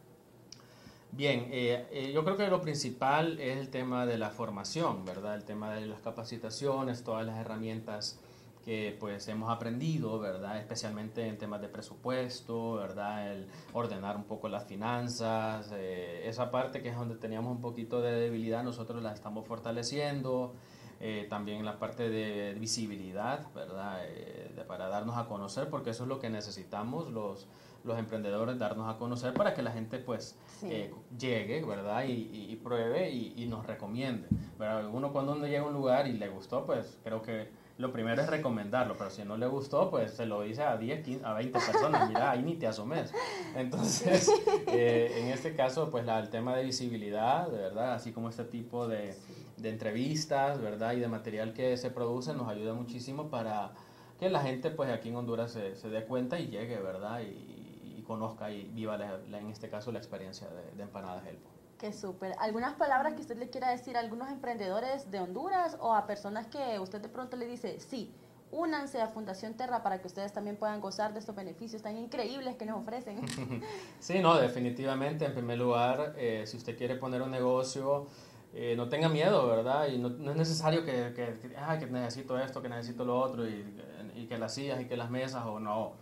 Bien, 1.12 1.49
eh, 1.51 1.87
eh, 1.92 2.12
yo 2.12 2.25
creo 2.25 2.38
que 2.38 2.49
lo 2.49 2.62
principal 2.62 3.38
es 3.38 3.59
el 3.59 3.68
tema 3.68 4.07
de 4.07 4.16
la 4.16 4.31
formación, 4.31 5.05
¿verdad? 5.05 5.35
El 5.35 5.44
tema 5.44 5.75
de 5.75 5.85
las 5.85 6.01
capacitaciones, 6.01 7.05
todas 7.05 7.27
las 7.27 7.38
herramientas 7.38 8.18
que 8.64 8.96
pues 8.98 9.29
hemos 9.29 9.50
aprendido, 9.50 10.18
¿verdad? 10.18 10.59
Especialmente 10.59 11.27
en 11.27 11.37
temas 11.38 11.61
de 11.61 11.68
presupuesto, 11.68 12.74
¿verdad? 12.74 13.33
El 13.33 13.46
ordenar 13.72 14.16
un 14.16 14.24
poco 14.24 14.48
las 14.48 14.64
finanzas, 14.64 15.70
eh, 15.74 16.22
esa 16.24 16.50
parte 16.50 16.83
que 16.83 16.88
es 16.88 16.96
donde 16.96 17.16
teníamos 17.16 17.53
un 17.53 17.61
poquito 17.61 18.00
de 18.00 18.12
debilidad, 18.12 18.62
nosotros 18.64 19.03
la 19.03 19.12
estamos 19.12 19.46
fortaleciendo. 19.46 20.55
Eh, 21.00 21.27
también 21.29 21.64
la 21.64 21.79
parte 21.79 22.09
de 22.09 22.55
visibilidad, 22.55 23.53
¿verdad? 23.53 24.00
Eh, 24.07 24.53
de, 24.55 24.64
para 24.64 24.88
darnos 24.88 25.18
a 25.18 25.27
conocer, 25.27 25.68
porque 25.68 25.90
eso 25.90 26.05
es 26.05 26.09
lo 26.09 26.18
que 26.18 26.31
necesitamos 26.31 27.11
los, 27.11 27.46
los 27.85 27.98
emprendedores, 27.98 28.59
darnos 28.59 28.88
a 28.88 28.96
conocer 28.96 29.35
para 29.35 29.53
que 29.55 29.62
la 29.62 29.72
gente 29.72 29.98
pues 29.98 30.38
sí. 30.61 30.68
eh, 30.70 30.94
llegue, 31.18 31.62
¿verdad? 31.64 32.05
Y, 32.05 32.12
y, 32.12 32.53
y 32.53 32.57
pruebe 32.57 33.11
y, 33.11 33.35
y, 33.37 33.46
nos 33.46 33.66
recomiende. 33.66 34.29
¿verdad? 34.59 34.88
Uno 34.88 35.12
cuando 35.12 35.33
uno 35.33 35.46
llega 35.46 35.62
a 35.62 35.66
un 35.66 35.74
lugar 35.74 36.07
y 36.07 36.12
le 36.14 36.29
gustó, 36.29 36.64
pues 36.64 36.98
creo 37.05 37.20
que 37.20 37.50
lo 37.77 37.93
primero 37.93 38.23
es 38.23 38.29
recomendarlo, 38.29 38.97
pero 38.97 39.11
si 39.11 39.25
no 39.25 39.37
le 39.37 39.47
gustó, 39.47 39.91
pues 39.91 40.13
se 40.13 40.27
lo 40.27 40.43
dice 40.43 40.63
a 40.63 40.77
10, 40.77 41.05
15, 41.05 41.25
a 41.25 41.33
20 41.33 41.59
personas, 41.59 42.09
mira, 42.09 42.31
ahí 42.31 42.43
ni 42.43 42.55
te 42.55 42.69
asomes. 42.69 43.13
Entonces, 43.57 44.31
eh, 44.69 45.13
en 45.19 45.29
este 45.29 45.57
caso, 45.57 45.91
pues 45.91 46.05
la, 46.05 46.21
el 46.21 46.31
tema 46.31 46.57
de 46.57 46.65
visibilidad, 46.65 47.49
de 47.49 47.59
verdad, 47.59 47.95
así 47.95 48.13
como 48.13 48.29
este 48.29 48.45
tipo 48.45 48.87
de, 48.87 49.17
de 49.57 49.69
entrevistas, 49.69 50.61
¿verdad? 50.61 50.93
Y 50.93 51.01
de 51.01 51.09
material 51.09 51.53
que 51.53 51.77
se 51.77 51.91
produce 51.91 52.33
nos 52.33 52.49
ayuda 52.49 52.75
muchísimo 52.75 53.29
para 53.29 53.73
que 54.21 54.31
la 54.31 54.41
gente, 54.41 54.71
pues 54.71 54.91
aquí 54.91 55.09
en 55.09 55.17
Honduras 55.17 55.51
se, 55.51 55.75
se 55.75 55.89
dé 55.89 56.05
cuenta 56.05 56.39
y 56.39 56.47
llegue, 56.47 56.79
¿verdad? 56.79 57.23
Y, 57.23 57.97
y 57.99 58.03
conozca 58.07 58.53
y 58.53 58.71
viva, 58.73 58.97
la, 58.97 59.19
la, 59.29 59.41
en 59.41 59.51
este 59.51 59.69
caso, 59.69 59.91
la 59.91 59.99
experiencia 59.99 60.47
de, 60.49 60.77
de 60.77 60.83
Empanadas 60.85 61.27
Helpo. 61.27 61.54
Qué 61.85 61.92
súper. 61.92 62.35
¿Algunas 62.38 62.73
palabras 62.77 63.12
que 63.12 63.20
usted 63.20 63.37
le 63.37 63.51
quiera 63.51 63.68
decir 63.68 63.99
a 63.99 64.01
algunos 64.01 64.31
emprendedores 64.31 65.11
de 65.11 65.20
Honduras 65.20 65.77
o 65.83 65.92
a 65.92 66.07
personas 66.07 66.47
que 66.47 66.79
usted 66.79 66.99
de 67.03 67.11
pronto 67.11 67.37
le 67.37 67.47
dice, 67.47 67.79
sí, 67.79 68.11
únanse 68.51 69.03
a 69.03 69.09
Fundación 69.09 69.53
Terra 69.53 69.83
para 69.83 70.01
que 70.01 70.07
ustedes 70.07 70.33
también 70.33 70.57
puedan 70.57 70.81
gozar 70.81 71.12
de 71.12 71.18
estos 71.18 71.37
beneficios 71.37 71.83
tan 71.83 71.99
increíbles 71.99 72.57
que 72.57 72.64
nos 72.64 72.81
ofrecen? 72.81 73.20
sí, 74.01 74.20
no, 74.20 74.35
definitivamente. 74.38 75.27
En 75.27 75.35
primer 75.35 75.59
lugar, 75.59 76.14
eh, 76.16 76.44
si 76.47 76.57
usted 76.57 76.75
quiere 76.75 76.94
poner 76.94 77.20
un 77.20 77.31
negocio, 77.31 78.07
eh, 78.55 78.73
no 78.79 78.88
tenga 78.88 79.11
miedo, 79.11 79.47
¿verdad? 79.47 79.88
Y 79.88 79.99
no, 79.99 80.09
no 80.09 80.31
es 80.31 80.38
necesario 80.38 80.87
que, 80.87 81.12
que, 81.14 81.55
ah, 81.59 81.79
que, 81.79 81.85
necesito 81.85 82.38
esto, 82.38 82.62
que 82.62 82.70
necesito 82.70 83.05
lo 83.05 83.20
otro, 83.20 83.47
y 83.47 84.27
que 84.27 84.38
las 84.38 84.55
sillas 84.55 84.81
y 84.81 84.87
que 84.87 84.97
las 84.97 85.11
mesas, 85.11 85.44
o 85.44 85.61
no 85.61 85.92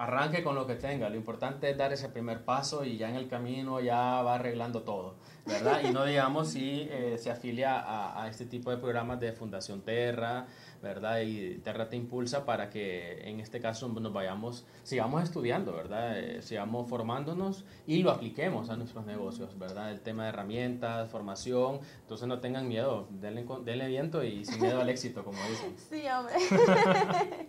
arranque 0.00 0.42
con 0.42 0.54
lo 0.54 0.66
que 0.66 0.76
tenga. 0.76 1.10
Lo 1.10 1.16
importante 1.16 1.70
es 1.70 1.76
dar 1.76 1.92
ese 1.92 2.08
primer 2.08 2.42
paso 2.42 2.84
y 2.84 2.96
ya 2.96 3.10
en 3.10 3.16
el 3.16 3.28
camino 3.28 3.80
ya 3.80 4.22
va 4.22 4.36
arreglando 4.36 4.82
todo, 4.82 5.16
¿verdad? 5.44 5.82
Y 5.84 5.92
no 5.92 6.06
digamos 6.06 6.48
si 6.48 6.88
eh, 6.90 7.16
se 7.18 7.30
afilia 7.30 7.78
a, 7.78 8.22
a, 8.22 8.28
este 8.28 8.46
tipo 8.46 8.70
de 8.70 8.78
programas 8.78 9.20
de 9.20 9.32
Fundación 9.32 9.82
Terra, 9.82 10.46
¿verdad? 10.82 11.20
Y 11.20 11.58
Terra 11.58 11.88
te 11.88 11.96
impulsa 11.96 12.44
para 12.44 12.70
que 12.70 13.28
en 13.28 13.40
este 13.40 13.60
caso 13.60 13.88
nos 13.88 14.12
vayamos, 14.12 14.66
sigamos 14.82 15.22
estudiando, 15.22 15.72
¿verdad? 15.72 16.18
Eh, 16.18 16.42
sigamos 16.42 16.88
formándonos 16.88 17.64
y 17.86 18.02
lo 18.02 18.10
apliquemos 18.10 18.70
a 18.70 18.76
nuestros 18.76 19.04
negocios, 19.06 19.58
¿verdad? 19.58 19.90
El 19.90 20.00
tema 20.00 20.24
de 20.24 20.30
herramientas, 20.30 21.10
formación, 21.10 21.80
entonces 22.00 22.26
no 22.26 22.40
tengan 22.40 22.68
miedo, 22.68 23.06
denle, 23.10 23.46
denle 23.64 23.88
viento 23.88 24.24
y 24.24 24.44
sin 24.44 24.60
miedo 24.60 24.80
al 24.80 24.88
éxito, 24.88 25.24
como 25.24 25.38
dicen. 25.48 25.76
Sí, 25.90 26.04
hombre. 26.08 26.34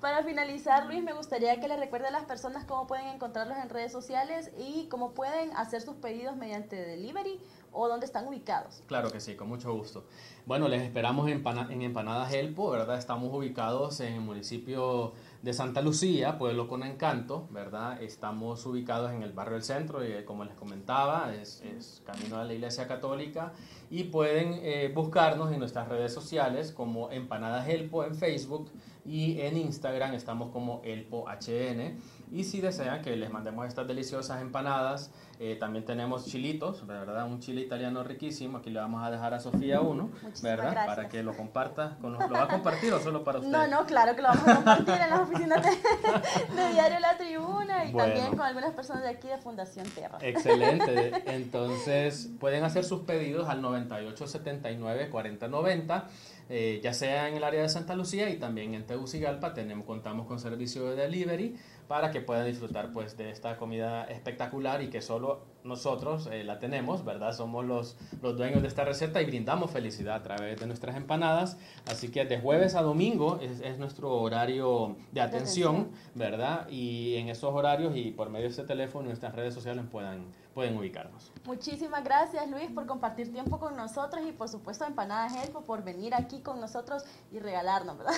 para 0.00 0.22
finalizar, 0.22 0.86
Luis, 0.86 1.02
me 1.02 1.12
gustaría 1.12 1.60
que 1.60 1.68
le 1.68 1.76
recuerde 1.76 2.08
a 2.08 2.10
las 2.10 2.24
personas 2.24 2.64
cómo 2.64 2.86
pueden 2.86 3.08
encontrarlos 3.08 3.58
en 3.58 3.68
redes 3.68 3.92
sociales 3.92 4.50
y 4.58 4.86
cómo 4.88 5.12
pueden 5.12 5.52
hacer 5.56 5.82
sus 5.82 5.96
pedidos 5.96 6.36
mediante 6.36 6.76
delivery 6.76 7.40
o 7.72 7.88
dónde 7.88 8.06
están 8.06 8.26
ubicados. 8.26 8.82
Claro 8.86 9.10
que 9.10 9.20
sí, 9.20 9.36
con 9.36 9.48
mucho 9.48 9.72
gusto. 9.72 10.04
Bueno, 10.46 10.68
les 10.68 10.82
esperamos 10.82 11.28
en, 11.28 11.44
en 11.70 11.82
Empanadas 11.82 12.32
Helpo, 12.32 12.70
¿verdad? 12.70 12.98
Estamos 12.98 13.32
ubicados 13.32 14.00
en 14.00 14.14
el 14.14 14.20
municipio 14.20 15.12
de 15.42 15.52
Santa 15.52 15.80
Lucía, 15.80 16.38
Pueblo 16.38 16.68
con 16.68 16.82
Encanto, 16.82 17.46
¿verdad? 17.50 18.02
Estamos 18.02 18.64
ubicados 18.66 19.12
en 19.12 19.22
el 19.22 19.32
barrio 19.32 19.54
del 19.54 19.62
centro, 19.62 20.04
y 20.04 20.24
como 20.24 20.44
les 20.44 20.54
comentaba, 20.54 21.34
es, 21.34 21.62
es 21.62 22.02
camino 22.04 22.38
a 22.38 22.44
la 22.44 22.52
Iglesia 22.52 22.88
Católica 22.88 23.52
y 23.90 24.04
pueden 24.04 24.60
eh, 24.62 24.90
buscarnos 24.94 25.52
en 25.52 25.58
nuestras 25.58 25.88
redes 25.88 26.14
sociales 26.14 26.70
como 26.70 27.10
Empanadas 27.10 27.68
Helpo 27.68 28.04
en 28.04 28.14
Facebook 28.14 28.70
y 29.04 29.40
en 29.40 29.56
Instagram 29.56 30.14
estamos 30.14 30.50
como 30.50 30.80
Elpo 30.84 31.26
HN. 31.26 31.98
Y 32.32 32.44
si 32.44 32.60
desean 32.60 33.02
que 33.02 33.16
les 33.16 33.28
mandemos 33.28 33.66
estas 33.66 33.88
deliciosas 33.88 34.40
empanadas, 34.40 35.10
eh, 35.40 35.56
también 35.58 35.84
tenemos 35.84 36.26
chilitos, 36.26 36.86
¿verdad? 36.86 37.26
Un 37.26 37.40
chile 37.40 37.60
italiano 37.60 38.04
riquísimo. 38.04 38.58
Aquí 38.58 38.70
le 38.70 38.78
vamos 38.78 39.02
a 39.02 39.10
dejar 39.10 39.34
a 39.34 39.40
Sofía 39.40 39.80
uno, 39.80 40.10
Muchísimas 40.22 40.42
¿verdad? 40.42 40.70
gracias. 40.70 40.96
Para 40.96 41.08
que 41.08 41.22
lo 41.24 41.36
comparta. 41.36 41.96
Con, 42.00 42.12
¿Lo 42.12 42.18
va 42.30 42.44
a 42.44 42.48
compartir 42.48 42.92
o 42.92 43.00
solo 43.00 43.24
para 43.24 43.40
usted? 43.40 43.50
No, 43.50 43.66
no, 43.66 43.84
claro 43.84 44.14
que 44.14 44.22
lo 44.22 44.28
vamos 44.28 44.46
a 44.46 44.54
compartir 44.54 44.94
en 44.94 45.10
las 45.10 45.20
oficinas 45.20 45.64
de, 45.64 46.72
Diario 46.72 47.00
La 47.00 47.16
Tribuna 47.16 47.86
y 47.86 47.92
también 47.92 48.28
con 48.36 48.42
algunas 48.42 48.74
personas 48.74 49.02
de 49.02 49.08
aquí 49.08 49.26
de 49.26 49.38
Fundación 49.38 49.88
Tierra. 49.88 50.18
Excelente. 50.20 51.22
Entonces, 51.34 52.30
pueden 52.38 52.62
hacer 52.62 52.84
sus 52.84 53.00
pedidos 53.00 53.48
al 53.48 53.60
9879 53.60 53.79
4090. 53.88 56.08
Eh, 56.52 56.80
ya 56.82 56.92
sea 56.92 57.28
en 57.28 57.36
el 57.36 57.44
área 57.44 57.62
de 57.62 57.68
Santa 57.68 57.94
Lucía 57.94 58.28
y 58.28 58.36
también 58.36 58.74
en 58.74 58.84
Tegucigalpa 58.84 59.54
tenemos, 59.54 59.86
contamos 59.86 60.26
con 60.26 60.40
servicio 60.40 60.90
de 60.90 60.96
delivery 60.96 61.54
para 61.90 62.12
que 62.12 62.20
puedan 62.20 62.46
disfrutar 62.46 62.92
pues 62.92 63.16
de 63.16 63.30
esta 63.30 63.56
comida 63.56 64.04
espectacular 64.04 64.80
y 64.80 64.90
que 64.90 65.02
solo 65.02 65.40
nosotros 65.64 66.28
eh, 66.30 66.44
la 66.44 66.60
tenemos, 66.60 67.04
¿verdad? 67.04 67.32
Somos 67.32 67.64
los, 67.64 67.96
los 68.22 68.36
dueños 68.36 68.62
de 68.62 68.68
esta 68.68 68.84
receta 68.84 69.20
y 69.20 69.26
brindamos 69.26 69.72
felicidad 69.72 70.14
a 70.14 70.22
través 70.22 70.60
de 70.60 70.68
nuestras 70.68 70.94
empanadas. 70.94 71.58
Así 71.90 72.12
que 72.12 72.24
de 72.24 72.40
jueves 72.40 72.76
a 72.76 72.82
domingo 72.82 73.40
es, 73.42 73.60
es 73.60 73.78
nuestro 73.78 74.12
horario 74.22 74.96
de 75.10 75.20
atención, 75.20 75.90
¿verdad? 76.14 76.68
Y 76.70 77.16
en 77.16 77.28
esos 77.28 77.52
horarios 77.52 77.96
y 77.96 78.12
por 78.12 78.30
medio 78.30 78.44
de 78.44 78.50
este 78.50 78.62
teléfono 78.62 79.06
y 79.06 79.08
nuestras 79.08 79.34
redes 79.34 79.52
sociales 79.52 79.84
puedan, 79.90 80.26
pueden 80.54 80.76
ubicarnos. 80.78 81.32
Muchísimas 81.44 82.04
gracias 82.04 82.48
Luis 82.48 82.70
por 82.70 82.86
compartir 82.86 83.32
tiempo 83.32 83.58
con 83.58 83.76
nosotros 83.76 84.24
y 84.26 84.32
por 84.32 84.48
supuesto 84.48 84.84
Empanadas 84.84 85.34
Elfo 85.44 85.62
por 85.62 85.82
venir 85.82 86.14
aquí 86.14 86.40
con 86.40 86.60
nosotros 86.60 87.04
y 87.32 87.40
regalarnos, 87.40 87.98
¿verdad? 87.98 88.14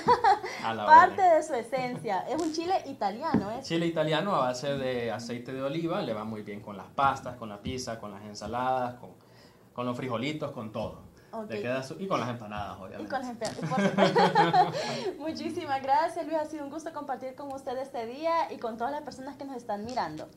Parte 0.63 1.23
de 1.23 1.43
su 1.43 1.55
esencia. 1.55 2.21
Es 2.29 2.41
un 2.41 2.53
chile 2.53 2.75
italiano, 2.87 3.51
¿eh? 3.51 3.62
Chile 3.62 3.87
italiano 3.87 4.35
a 4.35 4.40
base 4.40 4.77
de 4.77 5.11
aceite 5.11 5.53
de 5.53 5.62
oliva, 5.62 6.03
le 6.03 6.12
va 6.12 6.25
muy 6.25 6.42
bien 6.42 6.61
con 6.61 6.77
las 6.77 6.88
pastas, 6.88 7.37
con 7.37 7.48
la 7.48 7.61
pizza, 7.61 7.98
con 7.98 8.11
las 8.11 8.22
ensaladas, 8.22 8.94
con, 8.96 9.11
con 9.72 9.87
los 9.87 9.96
frijolitos, 9.96 10.51
con 10.53 10.72
todo. 10.72 11.03
y 11.98 12.07
con 12.07 12.20
las 12.20 12.29
empanadas, 12.29 12.79
obviamente. 12.79 13.05
Y 13.05 13.07
con 13.07 13.20
las 13.20 13.31
empanadas, 13.31 14.75
Muchísimas 15.18 15.83
gracias, 15.83 16.27
Luis. 16.27 16.38
Ha 16.38 16.44
sido 16.44 16.64
un 16.64 16.70
gusto 16.70 16.92
compartir 16.92 17.35
con 17.35 17.53
usted 17.53 17.77
este 17.79 18.07
día 18.07 18.53
y 18.53 18.59
con 18.59 18.77
todas 18.77 18.92
las 18.92 19.03
personas 19.03 19.37
que 19.37 19.44
nos 19.44 19.57
están 19.57 19.85
mirando. 19.85 20.29